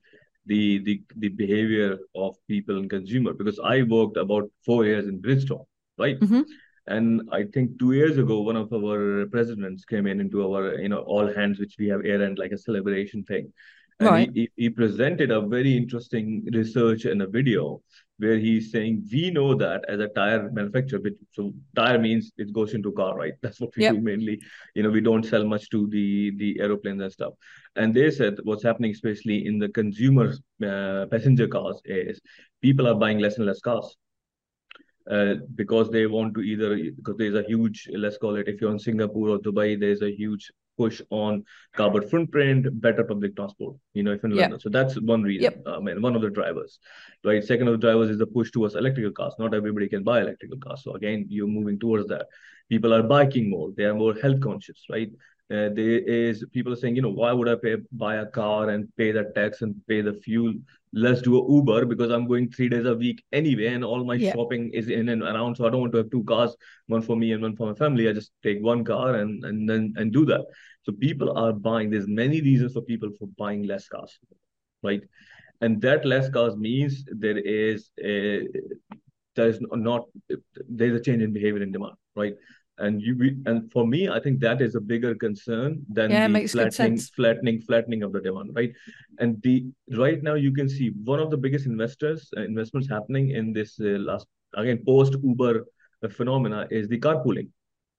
[0.46, 5.22] the the the behavior of people and consumer because I worked about four years in
[5.22, 5.66] Bridgestone,
[5.98, 6.20] right?
[6.20, 6.42] Mm-hmm.
[6.88, 10.90] And I think two years ago, one of our presidents came in into our you
[10.90, 13.52] know all hands, which we have air and like a celebration thing.
[14.00, 14.30] And right.
[14.34, 17.82] he, he presented a very interesting research and a video
[18.18, 22.74] where he's saying we know that as a tire manufacturer so tire means it goes
[22.74, 23.94] into car right that's what we yep.
[23.94, 24.40] do mainly
[24.74, 27.34] you know we don't sell much to the the aeroplanes and stuff
[27.76, 30.34] and they said what's happening especially in the consumer
[30.66, 32.22] uh, passenger cars is
[32.62, 33.98] people are buying less and less cars
[35.12, 38.72] uh, because they want to either because there's a huge let's call it if you're
[38.72, 41.44] in singapore or dubai there's a huge push on
[41.76, 44.60] carbon footprint, better public transport, you know, if in London.
[44.60, 45.64] So that's one reason, yep.
[45.68, 46.80] I mean, one of the drivers,
[47.24, 47.44] right?
[47.44, 49.34] Second of the drivers is the push towards electrical cars.
[49.40, 50.84] Not everybody can buy electrical cars.
[50.84, 52.28] So again, you're moving towards that.
[52.70, 53.72] People are biking more.
[53.76, 55.12] They are more health conscious, right?
[55.52, 58.70] Uh, there is people are saying, you know, why would I pay buy a car
[58.70, 60.54] and pay the tax and pay the fuel?
[60.92, 64.16] Let's do a Uber because I'm going three days a week anyway, and all my
[64.16, 64.34] yeah.
[64.34, 65.56] shopping is in and around.
[65.56, 66.56] So I don't want to have two cars,
[66.88, 68.10] one for me and one for my family.
[68.10, 70.46] I just take one car and and then and do that.
[70.84, 71.92] So people are buying.
[71.92, 74.18] There's many reasons for people for buying less cars,
[74.82, 75.02] right?
[75.62, 78.48] And that less cars means there is a
[79.36, 80.06] there is not
[80.68, 82.34] there's a change in behavior and demand, right?
[82.78, 86.48] And you and for me i think that is a bigger concern than yeah, the
[86.48, 88.74] flattening flattening flattening of the demand right?
[89.20, 93.30] And the right now you can see one of the biggest investors uh, investments happening
[93.30, 95.66] in this uh, last again post uber
[96.10, 97.50] phenomena is the carpooling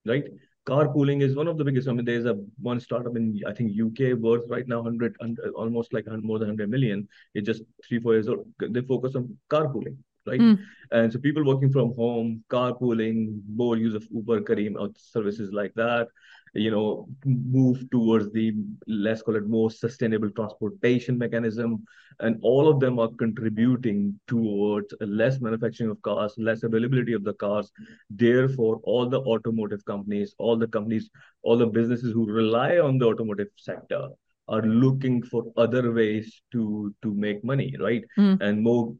[0.05, 0.25] right?
[0.65, 3.71] Carpooling is one of the biggest i mean there's a one startup in i think
[3.85, 7.07] uk worth right now 100, 100 almost like more than 100 million.
[7.33, 8.45] It's just three four years old.
[8.59, 10.39] They focus on carpooling right?
[10.39, 10.59] Mm.
[10.91, 15.73] And so people working from home, carpooling, more use of Uber, Careem, or services like
[15.75, 16.07] that,
[16.53, 18.53] you know, move towards the
[18.87, 21.83] let's call it more sustainable transportation mechanism,
[22.19, 27.33] and all of them are contributing towards less manufacturing of cars, less availability of the
[27.33, 27.71] cars.
[28.09, 31.09] Therefore, all the automotive companies, all the companies,
[31.43, 34.09] all the businesses who rely on the automotive sector
[34.47, 38.03] are looking for other ways to to make money right?
[38.17, 38.41] Mm.
[38.41, 38.93] and more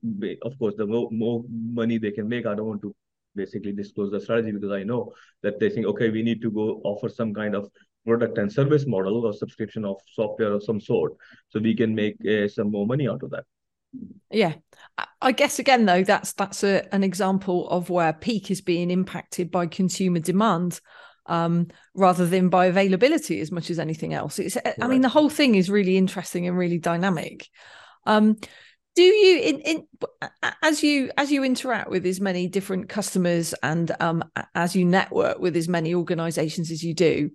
[0.43, 2.95] of course the more, more money they can make i don't want to
[3.35, 6.81] basically disclose the strategy because i know that they think okay we need to go
[6.83, 7.69] offer some kind of
[8.07, 11.13] product and service model or subscription of software of some sort
[11.49, 13.43] so we can make uh, some more money out of that.
[14.31, 14.53] Yeah.
[15.21, 19.51] I guess again though that's that's a, an example of where peak is being impacted
[19.51, 20.79] by consumer demand
[21.27, 24.39] um, rather than by availability as much as anything else.
[24.39, 24.75] It's, right.
[24.81, 27.47] I mean, the whole thing is really interesting and really dynamic.
[28.05, 28.37] Um,
[28.97, 29.87] do you in, in
[30.63, 34.23] as you as you interact with as many different customers and um,
[34.55, 37.29] as you network with as many organizations as you do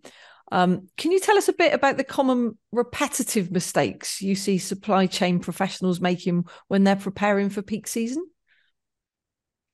[0.50, 5.06] um, can you tell us a bit about the common repetitive mistakes you see supply
[5.06, 8.26] chain professionals making when they're preparing for peak season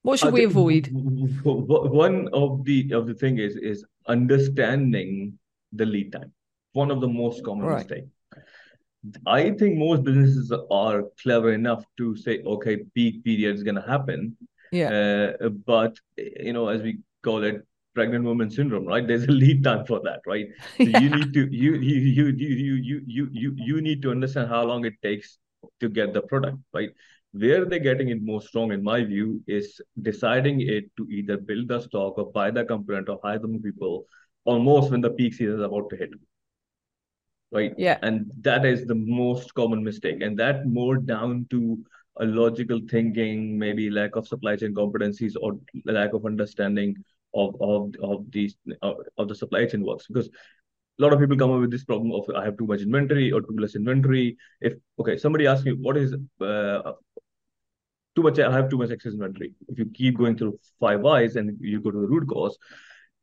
[0.03, 5.39] what should we avoid one of the of the thing is is understanding
[5.73, 6.33] the lead time
[6.73, 7.79] one of the most common right.
[7.79, 8.09] mistakes
[9.27, 13.83] I think most businesses are clever enough to say, okay, peak period is going to
[13.83, 14.37] happen.
[14.73, 15.37] Yeah.
[15.41, 19.07] Uh, but you know, as we call it, pregnant woman syndrome, right?
[19.07, 20.47] There's a lead time for that, right?
[20.77, 20.99] So yeah.
[20.99, 24.65] you need to you you you you you you you you need to understand how
[24.65, 25.39] long it takes
[25.81, 26.91] to get the product, right?
[27.33, 31.69] Where they're getting it most strong, in my view, is deciding it to either build
[31.69, 34.07] the stock or buy the component or hire the people
[34.45, 36.11] almost when the peak season is about to hit
[37.51, 37.73] right?
[37.77, 37.99] Yeah.
[38.03, 40.23] And that is the most common mistake.
[40.23, 41.79] And that more down to
[42.21, 46.97] a logical thinking, maybe lack of supply chain competencies or lack of understanding
[47.35, 50.07] of of of these uh, of the supply chain works.
[50.07, 50.29] Because
[50.99, 53.31] a lot of people come up with this problem of I have too much inventory
[53.31, 54.37] or too less inventory.
[54.61, 56.93] If okay, somebody asks me what is uh,
[58.17, 59.55] too much, I have too much excess inventory.
[59.69, 62.59] If you keep going through five whys and you go to the root cause,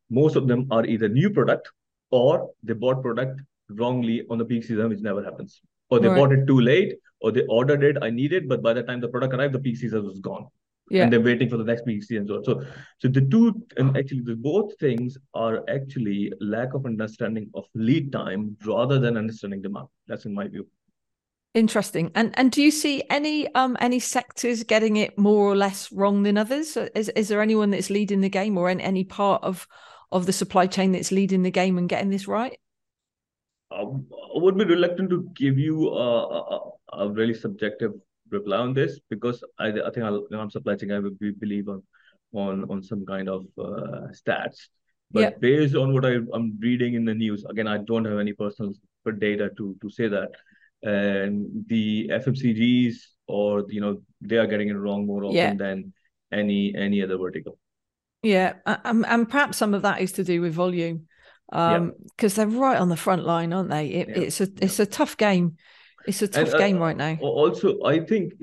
[0.09, 1.69] most of them are either new product
[2.11, 5.61] or they bought product wrongly on the peak season, which never happens.
[5.89, 6.17] Or they right.
[6.17, 9.01] bought it too late, or they ordered it, I need it, but by the time
[9.01, 10.47] the product arrived, the peak season was gone.
[10.89, 11.03] Yeah.
[11.03, 12.27] And they're waiting for the next peak season.
[12.27, 12.43] So, on.
[12.43, 12.63] so
[12.99, 18.11] so the two, and actually, the both things are actually lack of understanding of lead
[18.11, 19.87] time rather than understanding demand.
[20.07, 20.67] That's in my view.
[21.55, 22.11] Interesting.
[22.15, 26.23] And and do you see any um any sectors getting it more or less wrong
[26.23, 26.77] than others?
[26.93, 29.67] Is is there anyone that's leading the game, or any, any part of
[30.11, 32.59] of the supply chain that's leading the game and getting this right?
[33.71, 33.83] I
[34.35, 37.93] would be reluctant to give you a, a, a really subjective
[38.29, 41.69] reply on this because I, I think I'll, I'm supply chain I would be believe
[41.69, 41.83] on
[42.33, 44.67] on on some kind of uh, stats.
[45.11, 45.29] But yeah.
[45.39, 48.73] based on what I, am reading in the news, again, I don't have any personal
[49.19, 50.29] data to to say that.
[50.83, 52.95] And the FMCGs
[53.27, 55.53] or you know they are getting it wrong more often yeah.
[55.53, 55.93] than
[56.31, 57.57] any any other vertical.
[58.23, 61.07] Yeah, and, and perhaps some of that is to do with volume
[61.53, 64.15] um because they're right on the front line aren't they it, yeah.
[64.15, 65.57] it's a it's a tough game
[66.07, 67.15] it's a tough and, uh, game right now.
[67.21, 68.33] also i think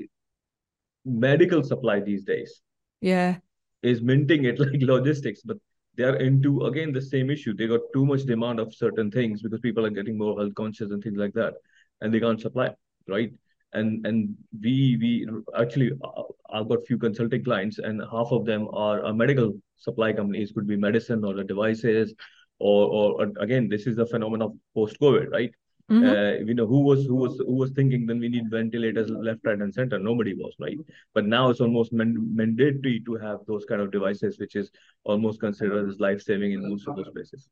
[1.05, 2.61] medical supply these days
[3.01, 3.35] yeah.
[3.81, 5.57] is minting it like logistics but
[5.95, 7.53] they are into again the same issue.
[7.53, 10.91] They got too much demand of certain things because people are getting more health conscious
[10.91, 11.53] and things like that
[12.01, 12.73] and they can't supply
[13.07, 13.31] right?
[13.73, 15.27] And and we we
[15.59, 20.13] actually uh, I've got few consulting clients and half of them are, are medical supply
[20.13, 22.13] companies could be medicine or the devices
[22.59, 25.51] or, or, again, this is a phenomenon of post-COVID, right?
[25.91, 26.05] Mm-hmm.
[26.05, 29.41] Uh, you know who was who was who was thinking then we need ventilators left,
[29.43, 29.99] right, and center.
[29.99, 30.77] Nobody was, right?
[31.13, 34.71] But now it's almost man- mandatory to have those kind of devices, which is
[35.03, 37.49] almost considered as life saving in most of those places.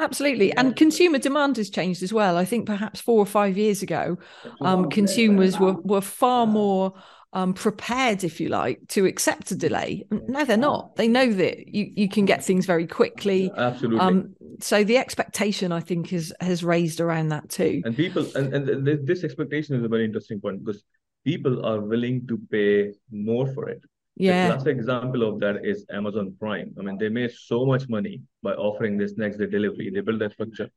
[0.00, 0.52] Absolutely.
[0.52, 2.36] And consumer demand has changed as well.
[2.36, 4.18] I think perhaps four or five years ago,
[4.60, 6.94] um, consumers were, were far more
[7.34, 10.06] um, prepared, if you like, to accept a delay.
[10.10, 10.96] No, they're not.
[10.96, 13.50] They know that you, you can get things very quickly.
[13.56, 14.00] Absolutely.
[14.00, 17.82] Um, so the expectation, I think, is has raised around that too.
[17.84, 20.84] And people, and, and this expectation is a very interesting point because
[21.24, 23.82] people are willing to pay more for it.
[24.16, 24.46] Yeah.
[24.46, 26.72] The classic example of that is Amazon Prime.
[26.78, 29.90] I mean, they made so much money by offering this next day delivery.
[29.90, 30.70] They built that structure.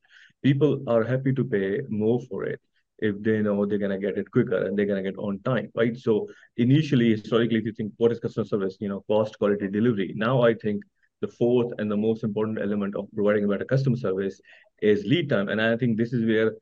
[0.44, 2.60] People are happy to pay more for it
[3.00, 5.40] if they know they're going to get it quicker and they're going to get on
[5.40, 5.98] time, right?
[5.98, 10.14] So initially, historically, if you think what is customer service, you know, cost, quality, delivery.
[10.16, 10.84] Now I think
[11.22, 14.40] the fourth and the most important element of providing a better customer service
[14.82, 15.50] is lead time.
[15.50, 16.54] And I think this is where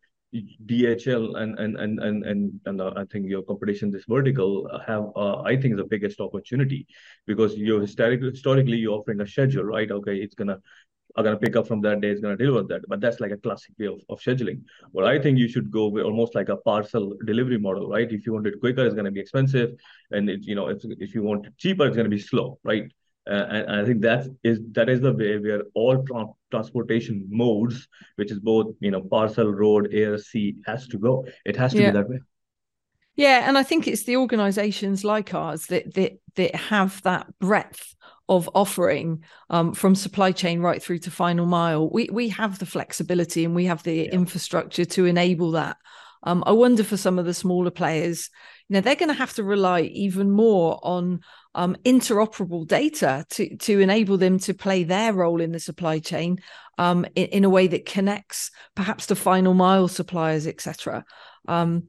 [0.66, 5.06] DHL and and and and and, and uh, I think your competition, this vertical, have
[5.16, 6.88] uh, I think the biggest opportunity
[7.26, 9.90] because you're historically historically you're offering a schedule, right?
[9.90, 10.60] Okay, it's gonna
[11.16, 12.82] are going to pick up from that day, it's going to deliver that.
[12.88, 14.62] But that's like a classic way of, of scheduling.
[14.92, 18.12] Well, I think you should go with almost like a parcel delivery model, right?
[18.12, 19.72] If you want it quicker, it's going to be expensive.
[20.12, 22.60] And it, you know, if, if you want it cheaper, it's going to be slow,
[22.64, 22.92] right?
[23.28, 27.26] Uh, and, and, I think that is that is the way where all tra- transportation
[27.28, 31.26] modes, which is both you know parcel, road, air, sea, has to go.
[31.44, 31.90] It has to yeah.
[31.90, 32.20] be that way.
[33.16, 37.96] Yeah, and I think it's the organisations like ours that that that have that breadth
[38.28, 41.90] of offering um, from supply chain right through to final mile.
[41.90, 44.12] We we have the flexibility and we have the yeah.
[44.12, 45.78] infrastructure to enable that.
[46.24, 48.30] Um, I wonder for some of the smaller players,
[48.68, 51.22] you know they're going to have to rely even more on
[51.54, 56.40] um, interoperable data to to enable them to play their role in the supply chain
[56.78, 61.06] um, in, in, a way that connects perhaps to final mile suppliers, etc.
[61.48, 61.88] Um,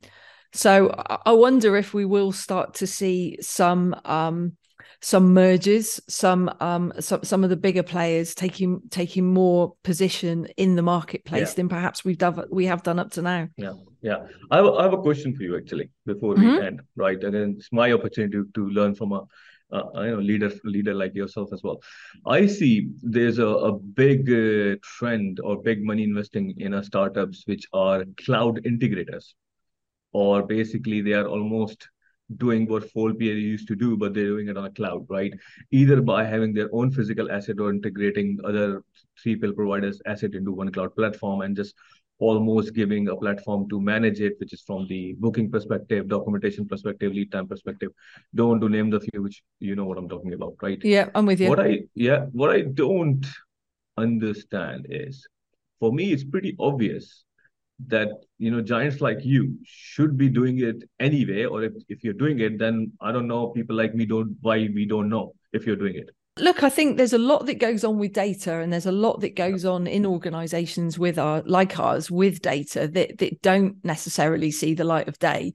[0.57, 0.91] so
[1.25, 4.57] I wonder if we will start to see some um,
[5.01, 10.75] some mergers, some um, some some of the bigger players taking taking more position in
[10.75, 11.55] the marketplace yeah.
[11.55, 13.49] than perhaps we've done we have done up to now.
[13.57, 14.27] Yeah, yeah.
[14.51, 16.49] I have, I have a question for you actually before mm-hmm.
[16.49, 17.23] we end, right?
[17.23, 19.23] And then it's my opportunity to, learn from a
[19.73, 21.83] uh, you know leader leader like yourself as well
[22.25, 27.67] i see there's a, a big uh, trend or big money investing in startups which
[27.73, 29.35] are cloud integrators
[30.17, 31.89] or basically they are almost
[32.37, 35.33] doing what 4PL used to do, but they're doing it on a cloud, right?
[35.71, 38.83] Either by having their own physical asset or integrating other
[39.23, 41.75] 3PL providers' asset into one cloud platform and just
[42.19, 47.13] almost giving a platform to manage it, which is from the booking perspective, documentation perspective,
[47.13, 47.91] lead time perspective.
[48.35, 50.83] Don't want to name the few, which you know what I'm talking about, right?
[50.83, 51.51] Yeah, I'm with you.
[51.51, 53.27] What I yeah, what I don't
[53.99, 55.29] understand is
[55.79, 57.26] for me, it's pretty obvious
[57.89, 58.09] that
[58.39, 62.41] you know giants like you should be doing it anyway or if, if you're doing
[62.41, 65.77] it then i don't know people like me don't why we don't know if you're
[65.77, 66.11] doing it.
[66.39, 69.21] Look i think there's a lot that goes on with data and there's a lot
[69.21, 74.51] that goes on in organizations with our like ours with data that, that don't necessarily
[74.51, 75.55] see the light of day.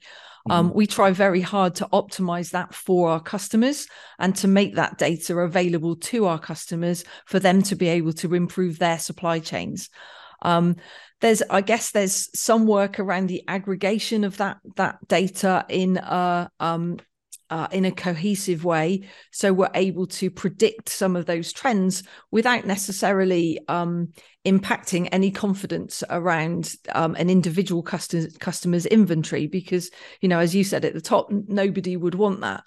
[0.49, 0.77] Um, mm-hmm.
[0.77, 3.85] we try very hard to optimize that for our customers
[4.17, 8.33] and to make that data available to our customers for them to be able to
[8.33, 9.87] improve their supply chains
[10.41, 10.75] um,
[11.21, 16.49] there's i guess there's some work around the aggregation of that that data in a
[16.59, 16.97] um,
[17.51, 19.01] uh, in a cohesive way.
[19.31, 24.13] So we're able to predict some of those trends without necessarily um,
[24.45, 30.63] impacting any confidence around um, an individual customer, customer's inventory because you know as you
[30.63, 32.63] said at the top nobody would want that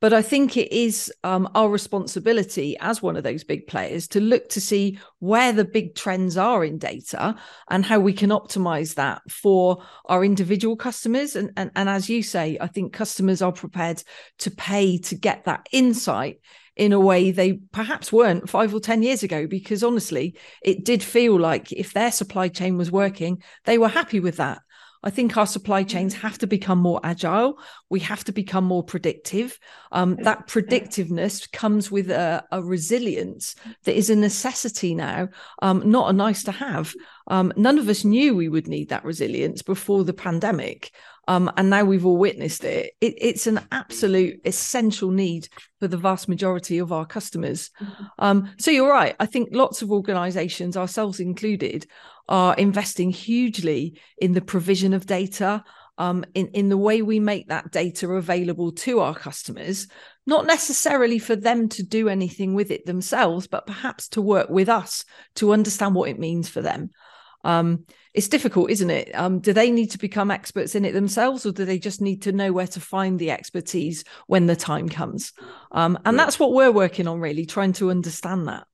[0.00, 4.20] but I think it is um, our responsibility as one of those big players to
[4.20, 7.34] look to see where the big trends are in data
[7.70, 11.34] and how we can optimize that for our individual customers.
[11.34, 14.02] And, and, and as you say, I think customers are prepared
[14.38, 16.40] to pay to get that insight
[16.76, 21.02] in a way they perhaps weren't five or 10 years ago, because honestly, it did
[21.02, 24.60] feel like if their supply chain was working, they were happy with that.
[25.02, 27.58] I think our supply chains have to become more agile.
[27.90, 29.58] We have to become more predictive.
[29.92, 33.54] Um, that predictiveness comes with a, a, resilience
[33.84, 35.28] that is a necessity now,
[35.62, 36.94] um, not a nice to have.
[37.28, 40.90] Um, none of us knew we would need that resilience before the pandemic.
[41.28, 42.92] Um, and now we've all witnessed it.
[43.00, 43.14] it.
[43.18, 45.48] It's an absolute essential need
[45.80, 47.70] for the vast majority of our customers.
[48.18, 49.16] Um, so you're right.
[49.18, 51.86] I think lots of organizations, ourselves included,
[52.28, 55.64] are investing hugely in the provision of data,
[55.98, 59.88] um, in, in the way we make that data available to our customers,
[60.26, 64.68] not necessarily for them to do anything with it themselves, but perhaps to work with
[64.68, 65.04] us
[65.36, 66.90] to understand what it means for them.
[67.44, 69.14] Um, it's difficult, isn't it?
[69.14, 72.22] Um, do they need to become experts in it themselves, or do they just need
[72.22, 75.32] to know where to find the expertise when the time comes?
[75.70, 78.66] Um, and that's what we're working on, really, trying to understand that.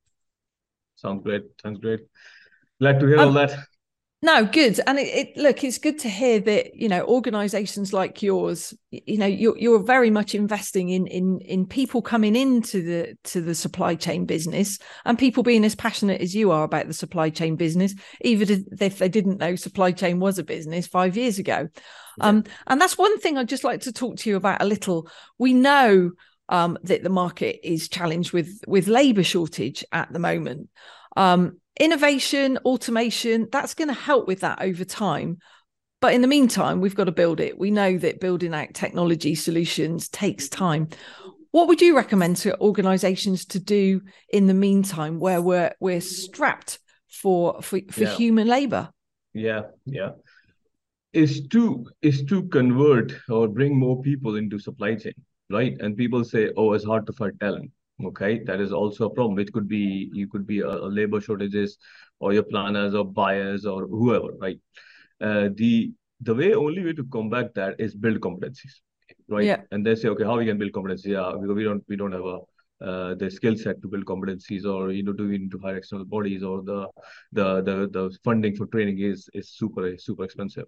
[0.96, 1.42] Sounds great.
[1.60, 2.00] Sounds great.
[2.82, 3.56] Glad to hear um, all that.
[4.24, 4.80] No, good.
[4.88, 9.18] And it, it, look, it's good to hear that you know organisations like yours, you
[9.18, 13.54] know, you're you're very much investing in in in people coming into the to the
[13.54, 17.54] supply chain business and people being as passionate as you are about the supply chain
[17.54, 21.68] business, even if they didn't know supply chain was a business five years ago.
[22.18, 22.26] Yeah.
[22.26, 25.08] Um, and that's one thing I'd just like to talk to you about a little.
[25.38, 26.10] We know
[26.48, 30.68] um, that the market is challenged with with labour shortage at the moment.
[31.16, 35.38] Um, innovation, automation, that's going to help with that over time.
[36.00, 37.58] But in the meantime, we've got to build it.
[37.58, 40.88] We know that building out technology solutions takes time.
[41.52, 44.00] What would you recommend to organizations to do
[44.32, 48.16] in the meantime where we're we're strapped for for, for yeah.
[48.16, 48.90] human labor?
[49.32, 50.12] Yeah, yeah.
[51.12, 55.14] Is to is to convert or bring more people into supply chain,
[55.50, 55.76] right?
[55.78, 57.70] And people say, oh, it's hard to find talent
[58.04, 59.34] okay that is also a problem.
[59.36, 61.78] Which could be you could be a, a labor shortages
[62.20, 64.58] or your planners or buyers or whoever right?
[65.20, 68.80] Uh, the the way only way to combat that is build competencies
[69.28, 69.44] right?
[69.44, 69.60] Yeah.
[69.70, 71.06] and they say okay how we can build competencies?
[71.06, 72.38] Yeah because we don't we don't have a
[72.82, 75.76] uh, the skill set to build competencies or you know do we need to hire
[75.76, 76.86] external bodies or the
[77.32, 80.66] the the, the funding for training is is super super expensive.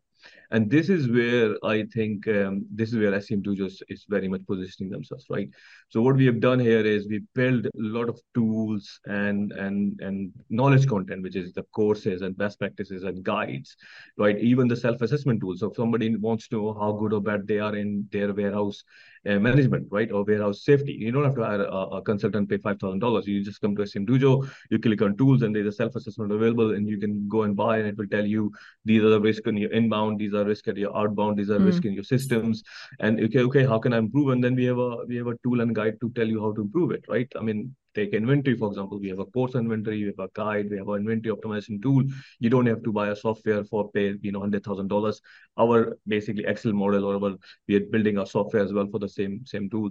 [0.52, 4.46] And this is where i think um, this is where SCM Dojo is very much
[4.46, 5.48] positioning themselves right?
[5.90, 10.00] So what we have done here is we build a lot of tools and and
[10.00, 13.76] and knowledge content which is the courses and best practices and guides
[14.16, 14.38] right?
[14.38, 15.60] Even the self assessment tools.
[15.60, 18.84] So if somebody wants to know how good or bad they are in their warehouse
[19.26, 20.92] uh, management, right, or warehouse safety.
[20.92, 23.26] You don't have to hire a, a consultant, pay five thousand dollars.
[23.26, 26.74] You just come to SCM Dojo, you click on tools, and there's a self-assessment available,
[26.74, 28.52] and you can go and buy, and it will tell you
[28.84, 31.58] these are the risk in your inbound, these are risk at your outbound, these are
[31.58, 31.66] mm.
[31.66, 32.62] risk in your systems,
[33.00, 34.28] and okay, okay, how can I improve?
[34.30, 36.52] And then we have a we have a tool and guide to tell you how
[36.52, 37.30] to improve it, right?
[37.36, 40.70] I mean, take inventory, for example, we have a course inventory, we have a guide,
[40.70, 42.02] we have an inventory optimization tool.
[42.40, 45.20] You don't have to buy a software for pay, you know, hundred thousand dollars.
[45.58, 47.36] Our basically Excel model or our
[47.68, 49.90] we are building our software as well for the same same tool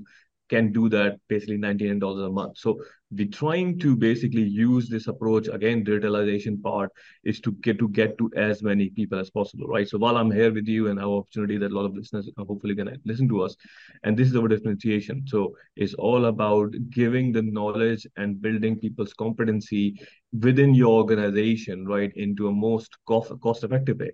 [0.50, 2.58] can do that basically $99 a month.
[2.58, 2.80] So
[3.12, 5.48] we're trying to basically use this approach.
[5.48, 6.92] Again, digitalization part
[7.24, 9.88] is to get to get to as many people as possible, right?
[9.88, 12.46] So while I'm here with you and have opportunity that a lot of listeners are
[12.46, 13.56] hopefully gonna listen to us,
[14.04, 15.24] and this is our differentiation.
[15.28, 20.02] So it's all about giving the knowledge and building people's competency
[20.40, 24.12] within your organization, right, into a most cost cost effective way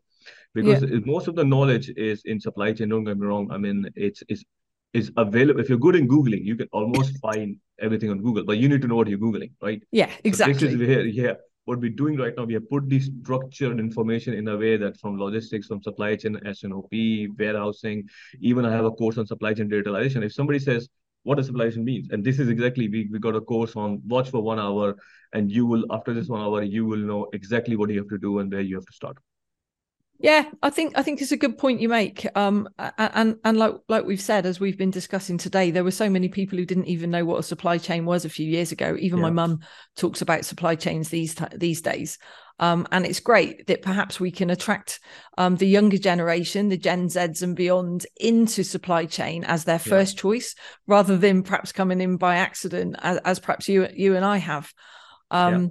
[0.54, 1.00] because yeah.
[1.06, 2.90] most of the knowledge is in supply chain.
[2.90, 3.52] Don't get me wrong.
[3.52, 4.44] I mean, it's it's
[4.94, 5.60] is available.
[5.60, 8.82] If you're good in Googling, you can almost find everything on Google, but you need
[8.82, 9.82] to know what you're Googling, right?
[9.92, 10.54] Yeah, exactly.
[10.56, 11.34] So this is where, yeah,
[11.66, 14.98] what we're doing right now, we have put the structured information in a way that
[15.00, 16.92] from logistics, from supply chain, S&OP,
[17.38, 18.10] warehousing,
[18.40, 20.24] even I have a course on supply chain digitalization.
[20.24, 20.90] If somebody says,
[21.24, 22.08] what does supply chain means?
[22.12, 24.96] And this is exactly, we, we got a course on watch for one hour,
[25.34, 28.18] and you will, after this one hour, you will know exactly what you have to
[28.18, 29.18] do and where you have to start.
[30.22, 32.28] Yeah, I think I think it's a good point you make.
[32.36, 36.10] Um, and and like like we've said, as we've been discussing today, there were so
[36.10, 38.98] many people who didn't even know what a supply chain was a few years ago.
[39.00, 39.24] Even yeah.
[39.24, 39.60] my mum
[39.96, 42.18] talks about supply chains these these days.
[42.60, 45.00] Um, and it's great that perhaps we can attract
[45.38, 49.78] um, the younger generation, the Gen Zs and beyond, into supply chain as their yeah.
[49.78, 50.54] first choice,
[50.86, 54.74] rather than perhaps coming in by accident, as, as perhaps you you and I have.
[55.32, 55.70] Um, yeah.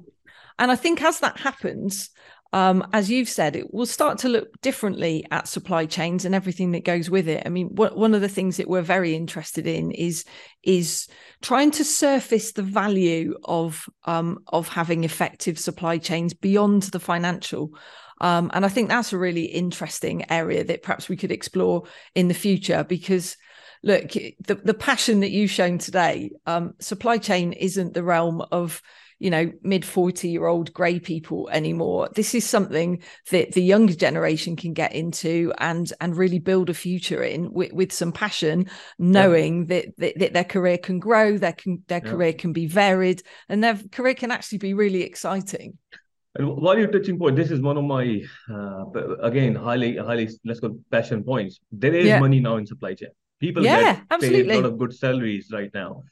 [0.60, 2.10] And I think as that happens,
[2.52, 6.72] um, as you've said, it will start to look differently at supply chains and everything
[6.72, 7.42] that goes with it.
[7.44, 10.24] I mean, one of the things that we're very interested in is
[10.62, 11.08] is
[11.42, 17.74] trying to surface the value of um, of having effective supply chains beyond the financial.
[18.20, 21.84] Um, and I think that's a really interesting area that perhaps we could explore
[22.14, 23.36] in the future because
[23.82, 28.82] look, the, the passion that you've shown today, um, supply chain isn't the realm of
[29.18, 33.94] you know mid 40 year old grey people anymore this is something that the younger
[33.94, 38.68] generation can get into and and really build a future in with, with some passion
[38.98, 39.80] knowing yeah.
[39.80, 42.10] that, that, that their career can grow their can their yeah.
[42.10, 45.76] career can be varied and their career can actually be really exciting
[46.34, 48.84] and while you're touching point, this is one of my uh,
[49.22, 51.58] again highly highly let's go passion points.
[51.72, 52.20] There is yeah.
[52.20, 53.08] money now in supply chain.
[53.40, 54.42] People yeah, get absolutely.
[54.44, 56.02] paid a lot of good salaries right now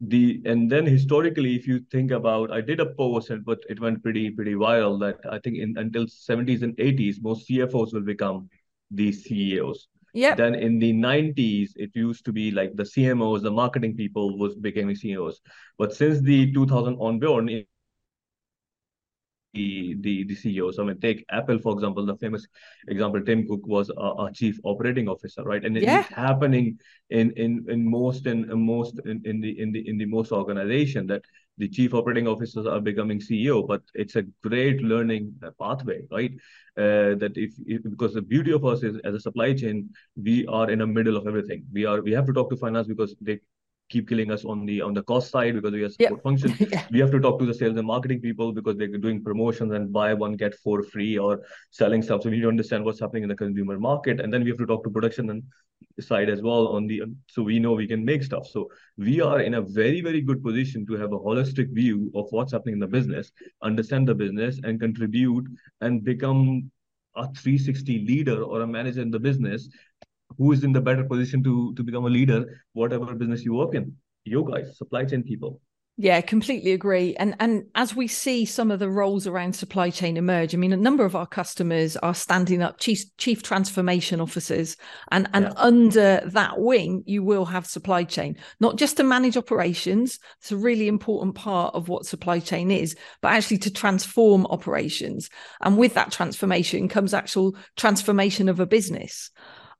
[0.00, 3.80] the and then historically if you think about i did a post and but it
[3.80, 8.02] went pretty pretty viral that i think in until 70s and 80s most cfos will
[8.02, 8.48] become
[8.90, 13.50] these ceos yeah then in the 90s it used to be like the cmos the
[13.50, 15.40] marketing people was becoming ceos
[15.78, 17.48] but since the 2000 onboard
[19.56, 20.78] the, the, the CEOs.
[20.78, 22.46] I mean, take Apple, for example, the famous
[22.88, 25.64] example, Tim Cook was a, a chief operating officer, right?
[25.64, 26.00] And yeah.
[26.00, 26.78] it's happening
[27.10, 30.30] in, in, in most in, in most in, in the in the in the most
[30.32, 31.22] organization that
[31.58, 36.32] the chief operating officers are becoming CEO, but it's a great learning pathway, right?
[36.76, 39.88] Uh, that if, if, because the beauty of us is as a supply chain,
[40.22, 41.64] we are in the middle of everything.
[41.72, 43.40] We are we have to talk to finance because they
[43.88, 46.22] keep killing us on the on the cost side because we are support yep.
[46.22, 46.54] function.
[46.70, 46.84] yeah.
[46.90, 49.92] We have to talk to the sales and marketing people because they're doing promotions and
[49.92, 52.22] buy one get four free or selling stuff.
[52.22, 54.58] So we need to understand what's happening in the consumer market, and then we have
[54.58, 55.42] to talk to production and
[56.00, 58.46] side as well on the so we know we can make stuff.
[58.46, 62.26] So we are in a very very good position to have a holistic view of
[62.30, 63.30] what's happening in the business,
[63.62, 65.46] understand the business, and contribute
[65.80, 66.70] and become
[67.16, 69.68] a 360 leader or a manager in the business
[70.38, 73.74] who is in the better position to to become a leader whatever business you work
[73.74, 73.96] in.
[74.24, 75.60] You guys supply chain people.
[75.98, 77.16] Yeah completely agree.
[77.16, 80.74] And and as we see some of the roles around supply chain emerge i mean
[80.74, 84.76] a number of our customers are standing up chief chief transformation officers
[85.10, 85.52] and and yeah.
[85.56, 88.36] under that wing you will have supply chain.
[88.60, 92.94] Not just to manage operations it's a really important part of what supply chain is
[93.22, 95.30] but actually to transform operations.
[95.62, 99.30] And with that transformation comes actual transformation of a business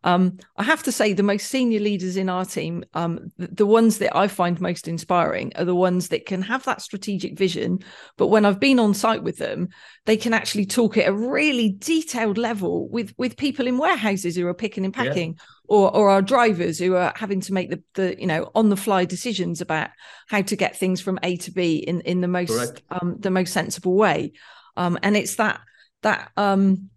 [0.06, 3.66] Um, I have to say, the most senior leaders in our team, um, the, the,
[3.66, 7.80] ones that I find most inspiring, are the ones that can have that strategic vision.
[8.16, 9.70] But when I've been on site with them,
[10.04, 14.46] they can actually talk at a really detailed level with with people in warehouses who
[14.46, 15.44] are picking and packing, yeah.
[15.66, 18.76] or or our drivers who are having to make the the you know on the
[18.76, 19.90] fly decisions about
[20.28, 23.52] how to get things from A to B in in the most um, the most
[23.52, 24.34] sensible way.
[24.76, 25.60] Um, and it's that
[26.02, 26.90] that um,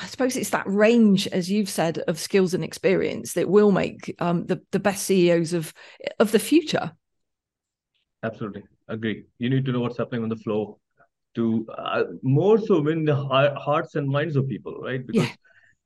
[0.00, 4.14] I suppose it's that range, as you've said, of skills and experience that will make
[4.18, 5.72] um, the the best CEOs of
[6.18, 6.92] of the future.
[8.22, 9.24] Absolutely, agree.
[9.38, 10.76] You need to know what's happening on the floor
[11.36, 15.06] to uh, more so win the hearts and minds of people, right?
[15.06, 15.34] Because yeah.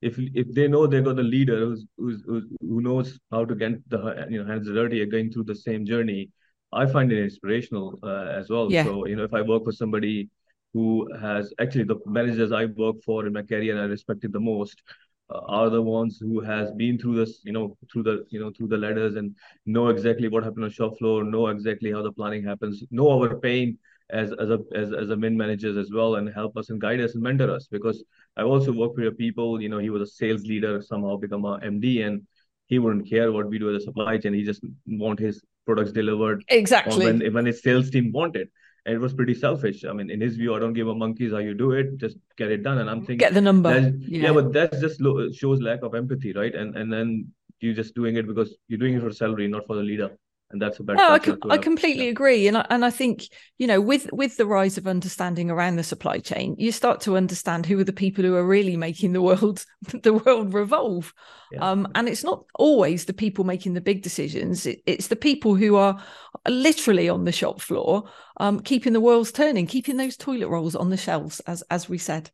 [0.00, 2.22] if if they know they got the leader who's, who's,
[2.60, 6.30] who knows how to get the you know hands dirty going through the same journey,
[6.72, 8.72] I find it inspirational uh, as well.
[8.72, 8.84] Yeah.
[8.84, 10.30] So you know, if I work for somebody
[10.72, 14.40] who has actually the managers I work for in my career and I respected the
[14.40, 14.82] most
[15.30, 18.50] uh, are the ones who has been through this, you know, through the, you know,
[18.56, 19.34] through the ladders and
[19.66, 23.36] know exactly what happened on shop floor, know exactly how the planning happens, know our
[23.36, 23.78] pain
[24.10, 27.00] as as a as, as a min managers as well, and help us and guide
[27.00, 27.68] us and mentor us.
[27.70, 28.02] Because
[28.36, 31.58] I've also worked with people, you know, he was a sales leader, somehow become a
[31.62, 32.22] MD, and
[32.66, 34.34] he wouldn't care what we do as a supply chain.
[34.34, 38.48] He just want his products delivered exactly when when his sales team wanted
[38.86, 39.84] and it was pretty selfish.
[39.84, 42.16] I mean, in his view, I don't give a monkeys how you do it, just
[42.36, 42.78] get it done.
[42.78, 43.78] And I'm thinking, get the number.
[43.78, 44.22] Yeah.
[44.22, 46.54] yeah, but that just lo- shows lack of empathy, right?
[46.54, 49.76] And and then you're just doing it because you're doing it for salary, not for
[49.76, 50.10] the leader
[50.50, 50.96] and that's a bad.
[50.96, 52.10] No, I, com- I completely yeah.
[52.10, 53.28] agree, and I, and I think
[53.58, 57.16] you know with with the rise of understanding around the supply chain, you start to
[57.16, 59.64] understand who are the people who are really making the world
[60.02, 61.14] the world revolve,
[61.52, 61.70] yeah.
[61.70, 64.66] um, and it's not always the people making the big decisions.
[64.66, 66.02] It, it's the people who are
[66.48, 70.90] literally on the shop floor, um, keeping the worlds turning, keeping those toilet rolls on
[70.90, 72.30] the shelves, as as we said.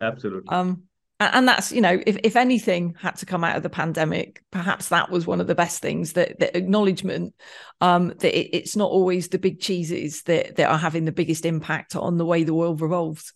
[0.00, 0.48] Absolutely.
[0.50, 0.82] Um,
[1.18, 4.88] and that's you know if, if anything had to come out of the pandemic perhaps
[4.88, 7.34] that was one of the best things that the acknowledgement
[7.80, 11.46] um, that it, it's not always the big cheeses that that are having the biggest
[11.46, 13.32] impact on the way the world revolves.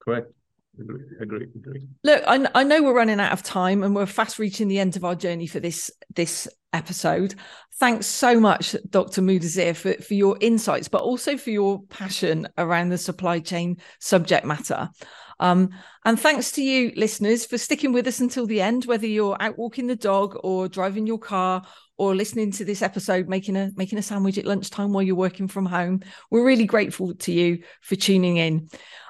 [0.00, 0.32] Correct.
[0.78, 1.86] Agree agree, agree.
[2.04, 4.96] look I, I know we're running out of time and we're fast reaching the end
[4.96, 7.34] of our journey for this this episode.
[7.78, 12.90] Thanks so much dr Mudassir for, for your insights but also for your passion around
[12.90, 14.90] the supply chain subject matter
[15.38, 15.70] um,
[16.04, 19.58] and thanks to you, listeners, for sticking with us until the end, whether you're out
[19.58, 21.62] walking the dog or driving your car
[21.98, 25.48] or listening to this episode, making a making a sandwich at lunchtime while you're working
[25.48, 26.00] from home.
[26.30, 28.68] We're really grateful to you for tuning in.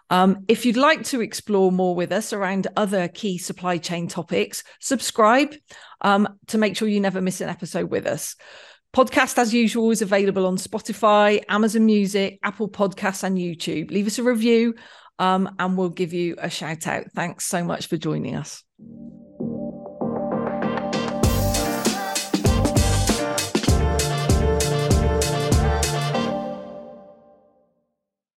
[0.08, 4.62] Um, if you'd like to explore more with us around other key supply chain topics,
[4.80, 5.54] subscribe
[6.00, 8.36] um, to make sure you never miss an episode with us.
[8.94, 13.90] Podcast, as usual, is available on Spotify, Amazon Music, Apple Podcasts, and YouTube.
[13.90, 14.74] Leave us a review
[15.18, 17.04] um, and we'll give you a shout out.
[17.14, 18.62] Thanks so much for joining us.